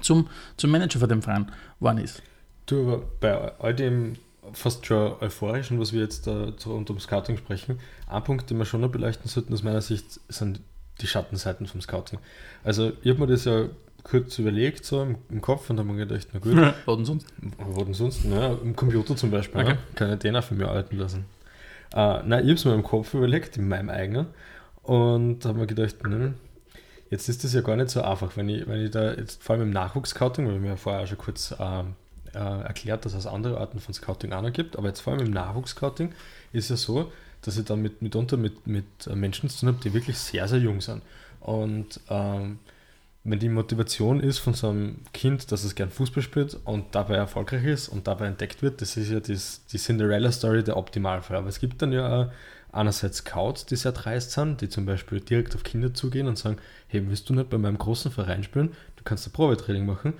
[0.00, 2.22] zum, zum Manager von dem Verein geworden ist.
[2.66, 4.14] Du, aber bei all dem
[4.52, 8.58] fast schon euphorisch und was wir jetzt da rund um Scouting sprechen, ein Punkt, den
[8.58, 10.60] wir schon noch beleuchten sollten aus meiner Sicht, sind
[11.00, 12.18] die Schattenseiten vom Scouting.
[12.62, 13.66] Also ich habe mir das ja
[14.02, 16.74] kurz überlegt, so im, im Kopf, und dann habe ich gedacht, na gut.
[16.84, 17.26] Was denn sonst?
[17.58, 18.24] Was denn sonst?
[18.24, 19.60] Ja, Im Computer zum Beispiel.
[19.62, 19.70] Okay.
[19.70, 21.24] Ja, kann ich den auch für mich arbeiten lassen.
[21.94, 24.26] Äh, nein, ich habe es mir im Kopf überlegt, in meinem eigenen.
[24.82, 26.34] Und habe mir gedacht, hm,
[27.10, 29.54] jetzt ist das ja gar nicht so einfach, wenn ich, wenn ich da jetzt vor
[29.54, 31.84] allem im Nachwuchs-Scouting, weil wir ja vorher auch schon kurz äh,
[32.34, 35.26] äh, erklärt, dass es andere Arten von Scouting auch noch gibt, aber jetzt vor allem
[35.26, 36.12] im Nachwuchs-Scouting
[36.52, 37.12] ist ja so,
[37.44, 38.84] dass ich dann mit, mitunter mit, mit
[39.14, 41.02] Menschen zu tun habe, die wirklich sehr, sehr jung sind.
[41.40, 42.58] Und ähm,
[43.24, 47.16] wenn die Motivation ist von so einem Kind, dass es gern Fußball spielt und dabei
[47.16, 51.38] erfolgreich ist und dabei entdeckt wird, das ist ja das, die Cinderella-Story der Optimalfall.
[51.38, 52.30] Aber es gibt dann ja
[52.72, 56.58] einerseits Scouts, die sehr dreist sind, die zum Beispiel direkt auf Kinder zugehen und sagen,
[56.88, 58.72] hey, willst du nicht bei meinem großen Verein spielen?
[58.96, 60.14] Du kannst ein Probetraining machen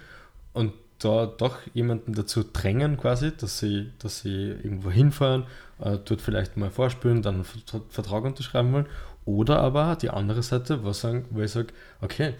[0.52, 5.44] und da doch jemanden dazu drängen quasi, dass sie, dass sie irgendwo hinfahren,
[5.84, 8.86] äh, dort vielleicht mal vorspielen, dann einen Vert- Vertrag unterschreiben wollen.
[9.24, 11.68] Oder aber die andere Seite, wo, sagen, wo ich sage,
[12.00, 12.34] okay,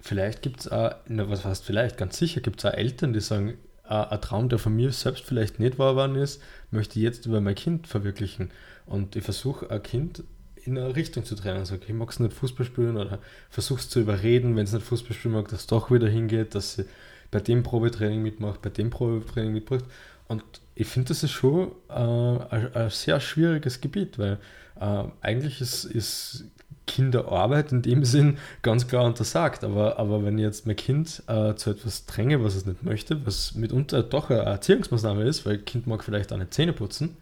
[0.00, 3.54] vielleicht gibt es na, was heißt vielleicht, ganz sicher gibt es auch Eltern, die sagen,
[3.88, 7.26] äh, ein Traum, der von mir selbst vielleicht nicht wahr geworden ist, möchte ich jetzt
[7.26, 8.50] über mein Kind verwirklichen.
[8.86, 10.24] Und ich versuche ein Kind
[10.56, 11.56] in eine Richtung zu drehen.
[11.56, 13.18] Also, okay, magst du nicht Fußball spielen oder
[13.50, 16.74] versuchst zu überreden, wenn es nicht Fußball spielen mag, dass es doch wieder hingeht, dass
[16.74, 16.84] sie
[17.30, 19.84] bei dem Probetraining mitmacht, bei dem Probetraining mitmacht.
[20.28, 20.42] Und
[20.74, 24.38] ich finde, das ist schon äh, ein, ein sehr schwieriges Gebiet, weil
[24.80, 26.44] äh, eigentlich ist, ist
[26.86, 29.64] Kinderarbeit in dem Sinn ganz klar untersagt.
[29.64, 33.24] Aber, aber wenn ich jetzt mein Kind äh, zu etwas dränge, was es nicht möchte,
[33.24, 37.16] was mitunter doch eine Erziehungsmaßnahme ist, weil Kind mag vielleicht auch nicht Zähne putzen,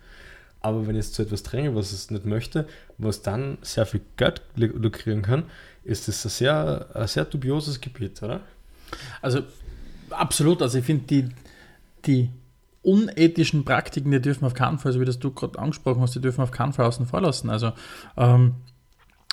[0.60, 4.00] aber wenn ich es zu etwas dränge, was es nicht möchte, was dann sehr viel
[4.16, 5.44] Geld luk- lukrieren kann,
[5.84, 8.40] ist das ein sehr, ein sehr dubioses Gebiet, oder?
[9.20, 9.42] Also
[10.10, 11.28] absolut, also ich finde die,
[12.06, 12.30] die
[12.82, 16.20] unethischen Praktiken, die dürfen auf keinen Fall, so wie das du gerade angesprochen hast, die
[16.20, 17.48] dürfen auf keinen Fall außen vor lassen.
[17.48, 17.72] Also
[18.16, 18.54] ähm,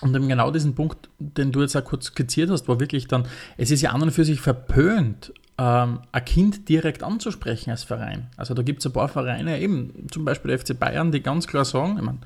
[0.02, 3.28] und eben genau diesen Punkt, den du jetzt auch kurz skizziert hast, war wirklich dann,
[3.58, 8.28] es ist ja an und für sich verpönt, ähm, ein Kind direkt anzusprechen als Verein.
[8.38, 11.48] Also da gibt es ein paar Vereine, eben zum Beispiel der FC Bayern, die ganz
[11.48, 12.20] klar sagen, ich meine,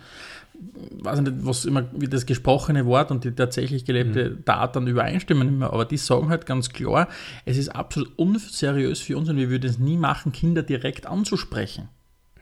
[1.01, 4.87] weiß ich nicht, was immer wie das gesprochene Wort und die tatsächlich gelebte Tat dann
[4.87, 7.07] übereinstimmen immer, aber die sagen halt ganz klar,
[7.45, 11.89] es ist absolut unseriös für uns und wir würden es nie machen, Kinder direkt anzusprechen.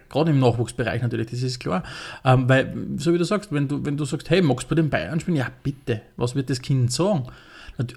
[0.10, 1.84] Gerade im Nachwuchsbereich natürlich, das ist klar.
[2.26, 4.82] Ähm, weil, so wie du sagst, wenn du, wenn du sagst, hey, magst du bei
[4.82, 5.38] den Bayern spielen?
[5.38, 7.28] Ja, bitte, was wird das Kind sagen?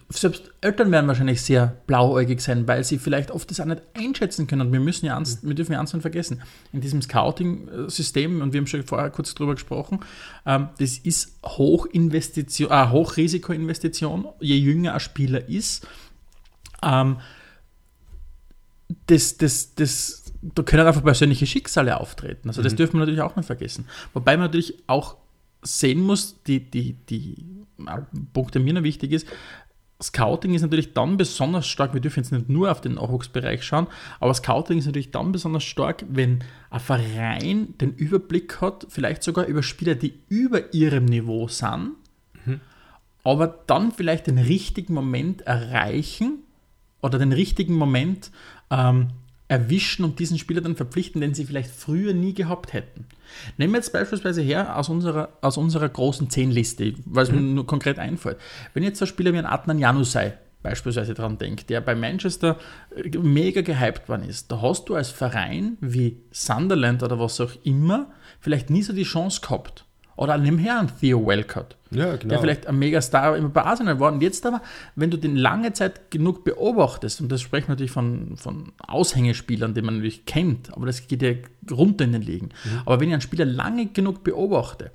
[0.09, 4.47] Selbst Eltern werden wahrscheinlich sehr blauäugig sein, weil sie vielleicht oft das auch nicht einschätzen
[4.47, 4.62] können.
[4.62, 6.43] Und wir müssen ja eins, wir dürfen ja nicht vergessen.
[6.72, 10.01] In diesem Scouting-System, und wir haben schon vorher kurz drüber gesprochen,
[10.47, 15.87] ähm, das ist Hochinvestition, äh, Hochrisikoinvestition, je jünger ein Spieler ist.
[16.83, 17.18] Ähm,
[19.07, 22.49] das, das, das, da können einfach persönliche Schicksale auftreten.
[22.49, 23.87] Also das dürfen wir natürlich auch nicht vergessen.
[24.12, 25.16] Wobei man natürlich auch
[25.62, 27.45] sehen muss, die, die, die
[27.79, 29.27] ein Punkt, der mir noch wichtig ist,
[30.03, 33.86] Scouting ist natürlich dann besonders stark, wir dürfen jetzt nicht nur auf den Nachwuchsbereich schauen,
[34.20, 36.40] aber Scouting ist natürlich dann besonders stark, wenn
[36.70, 41.92] ein Verein den Überblick hat, vielleicht sogar über Spieler, die über ihrem Niveau sind,
[43.24, 46.40] aber dann vielleicht den richtigen Moment erreichen
[47.01, 48.30] oder den richtigen Moment
[48.70, 49.09] ähm,
[49.49, 53.07] erwischen und diesen Spieler dann verpflichten, den sie vielleicht früher nie gehabt hätten.
[53.59, 57.66] Nehmen wir jetzt beispielsweise her aus unserer, aus unserer großen 10-Liste, weil es mir nur
[57.66, 58.38] konkret einfällt.
[58.72, 62.59] Wenn jetzt so ein Spieler wie ein Adnan Janusai beispielsweise dran denkt, der bei Manchester
[62.97, 67.53] äh, mega gehypt worden ist, da hast du als Verein wie Sunderland oder was auch
[67.64, 69.84] immer vielleicht nie so die Chance gehabt.
[70.17, 72.31] Oder nimm her einen Theo Walcott Ja, genau.
[72.31, 74.12] der vielleicht ein Megastar immer bei Arsenal war.
[74.12, 74.62] Und jetzt aber,
[74.95, 79.75] wenn du den lange Zeit genug beobachtest, und das sprechen wir natürlich von, von Aushängespielern,
[79.75, 81.33] die man natürlich kennt, aber das geht ja
[81.71, 82.51] runter in den Ligen.
[82.87, 84.91] Aber wenn ich einen Spieler lange genug beobachte,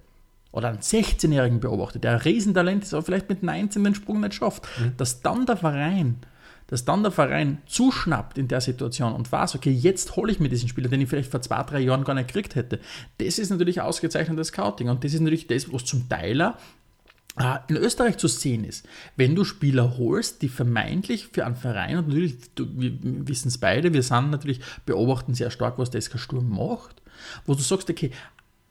[0.51, 4.33] oder einen 16-Jährigen beobachte, der ein Riesentalent ist, aber vielleicht mit 19 den Sprung nicht
[4.33, 4.67] schafft,
[4.97, 6.15] dass dann der Verein
[6.69, 10.49] dass dann der Verein zuschnappt in der Situation und weiß, okay, jetzt hole ich mir
[10.49, 12.79] diesen Spieler, den ich vielleicht vor zwei, drei Jahren gar nicht gekriegt hätte.
[13.17, 16.53] Das ist natürlich ausgezeichnetes Scouting und das ist natürlich das, was zum Teil äh,
[17.67, 18.87] in Österreich zu sehen ist.
[19.15, 23.57] Wenn du Spieler holst, die vermeintlich für einen Verein, und natürlich, du, wir wissen es
[23.57, 27.01] beide, wir sind natürlich, beobachten sehr stark, was der SK Sturm macht,
[27.45, 28.11] wo du sagst, okay,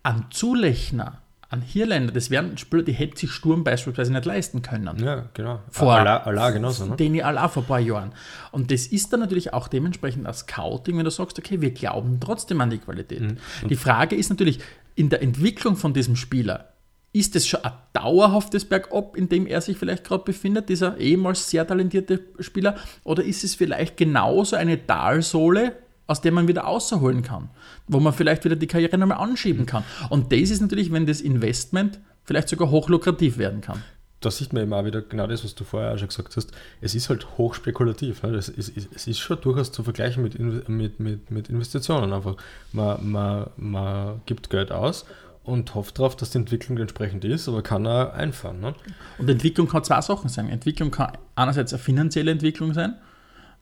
[0.03, 4.99] an Zulechner, an Hirländer, das wären Spieler, die hätte sich Sturm beispielsweise nicht leisten können
[4.99, 5.61] ja, genau.
[5.71, 6.97] Vor- Allah, Allah genauso, ne?
[6.97, 8.13] den ich alle vor ein paar Jahren.
[8.53, 12.21] Und das ist dann natürlich auch dementsprechend als Scouting, wenn du sagst, okay, wir glauben
[12.21, 13.23] trotzdem an die Qualität.
[13.23, 13.39] Mhm.
[13.69, 14.61] Die Frage ist natürlich,
[14.95, 16.73] in der Entwicklung von diesem Spieler,
[17.13, 21.49] ist es schon ein dauerhaftes Bergab, in dem er sich vielleicht gerade befindet, dieser ehemals
[21.49, 25.73] sehr talentierte Spieler, oder ist es vielleicht genauso eine Talsohle,
[26.09, 27.51] aus der man wieder außerholen kann,
[27.87, 29.85] wo man vielleicht wieder die Karriere nochmal anschieben kann.
[30.09, 33.83] Und das ist natürlich, wenn das Investment vielleicht sogar hochlukrativ werden kann.
[34.21, 36.51] da sieht man eben auch wieder genau das, was du vorher auch schon gesagt hast.
[36.81, 38.23] Es ist halt hochspekulativ.
[38.23, 38.31] Ne?
[38.31, 40.39] Es, ist, es ist schon durchaus zu vergleichen mit,
[40.69, 42.37] mit, mit, mit Investitionen einfach.
[42.73, 45.05] Man, man, man gibt Geld aus
[45.45, 48.61] und hofft darauf, dass die Entwicklung entsprechend ist, aber kann auch einfahren.
[48.61, 48.75] Ne?
[49.19, 50.49] Und Entwicklung kann zwei Sachen sein.
[50.49, 52.97] Entwicklung kann einerseits eine finanzielle Entwicklung sein,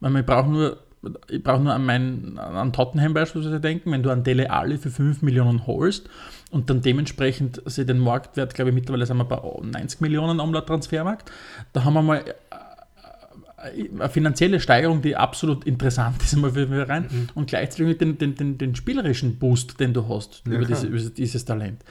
[0.00, 0.85] weil man braucht nur
[1.28, 4.90] ich brauche nur an, mein, an Tottenham beispielsweise denken, wenn du an Dele Alli für
[4.90, 6.08] 5 Millionen holst
[6.50, 10.52] und dann dementsprechend sie den Marktwert, glaube ich, mittlerweile sind wir bei 90 Millionen am
[10.52, 11.30] Transfermarkt,
[11.72, 16.88] da haben wir mal äh, eine finanzielle Steigerung, die absolut interessant ist einmal für mich
[16.88, 17.28] rein mhm.
[17.34, 20.98] und gleichzeitig den, den, den, den spielerischen Boost, den du hast ja, über, diese, über,
[20.98, 21.82] dieses Talent.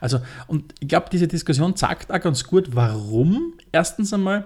[0.00, 4.44] Also, und ich glaube, diese Diskussion zeigt auch ganz gut, warum erstens einmal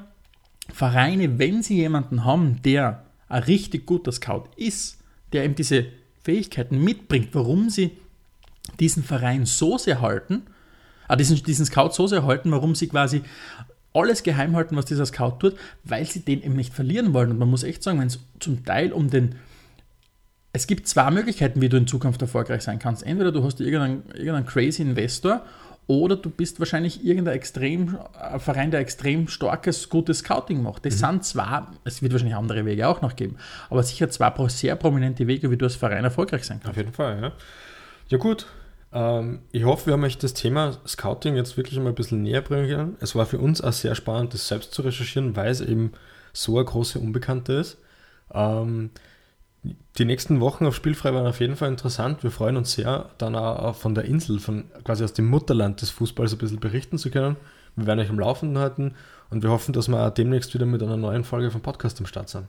[0.71, 4.99] Vereine, wenn sie jemanden haben, der ein richtig guter Scout ist,
[5.33, 5.87] der eben diese
[6.23, 7.93] Fähigkeiten mitbringt, warum sie
[8.81, 10.43] diesen Verein so sehr halten,
[11.09, 13.23] äh, diesen, diesen Scout so sehr halten, warum sie quasi
[13.95, 17.31] alles geheim halten, was dieser Scout tut, weil sie den eben nicht verlieren wollen.
[17.31, 19.37] Und man muss echt sagen, wenn es zum Teil um den
[20.53, 23.05] es gibt zwei Möglichkeiten, wie du in Zukunft erfolgreich sein kannst.
[23.05, 25.45] Entweder du hast irgendeinen, irgendeinen crazy Investor
[25.89, 30.85] oder du bist wahrscheinlich irgendein extrem, ein Verein, der extrem starkes, gutes Scouting macht.
[30.85, 30.99] Das mhm.
[30.99, 33.37] sind zwar, es wird wahrscheinlich andere Wege auch noch geben,
[33.71, 36.71] aber sicher zwei sehr prominente Wege, wie du als Verein erfolgreich sein kannst.
[36.71, 37.33] Auf jeden Fall, ja.
[38.09, 38.47] Ja gut,
[38.93, 42.43] ähm, ich hoffe, wir haben euch das Thema Scouting jetzt wirklich mal ein bisschen näher
[42.43, 42.97] bringen können.
[43.01, 45.93] Es war für uns auch sehr spannend, das selbst zu recherchieren, weil es eben
[46.35, 47.79] so eine große Unbekannte ist.
[48.33, 48.91] Ähm,
[49.63, 52.23] die nächsten Wochen auf Spielfrei waren auf jeden Fall interessant.
[52.23, 55.91] Wir freuen uns sehr, dann auch von der Insel, von quasi aus dem Mutterland des
[55.91, 57.37] Fußballs ein bisschen berichten zu können.
[57.77, 58.95] Wir werden euch am Laufenden halten
[59.31, 62.07] und wir hoffen, dass wir auch demnächst wieder mit einer neuen Folge vom Podcast am
[62.07, 62.47] Start sind.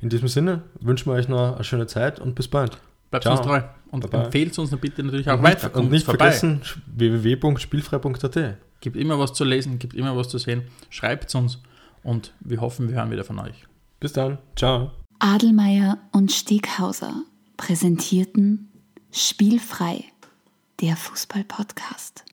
[0.00, 2.78] In diesem Sinne wünschen wir euch noch eine schöne Zeit und bis bald.
[3.10, 5.74] Bleibt uns treu und empfehlt uns bitte natürlich auch und weiter.
[5.74, 6.30] Und nicht vorbei.
[6.30, 8.56] vergessen www.spielfrei.at.
[8.80, 10.62] Gibt immer was zu lesen, gibt immer was zu sehen.
[10.90, 11.60] Schreibt uns
[12.02, 13.66] und wir hoffen, wir hören wieder von euch.
[13.98, 14.38] Bis dann.
[14.56, 14.92] Ciao.
[15.20, 17.24] Adelmeier und Steghauser
[17.56, 18.70] präsentierten
[19.10, 20.04] Spielfrei,
[20.80, 22.24] der Fußball-Podcast.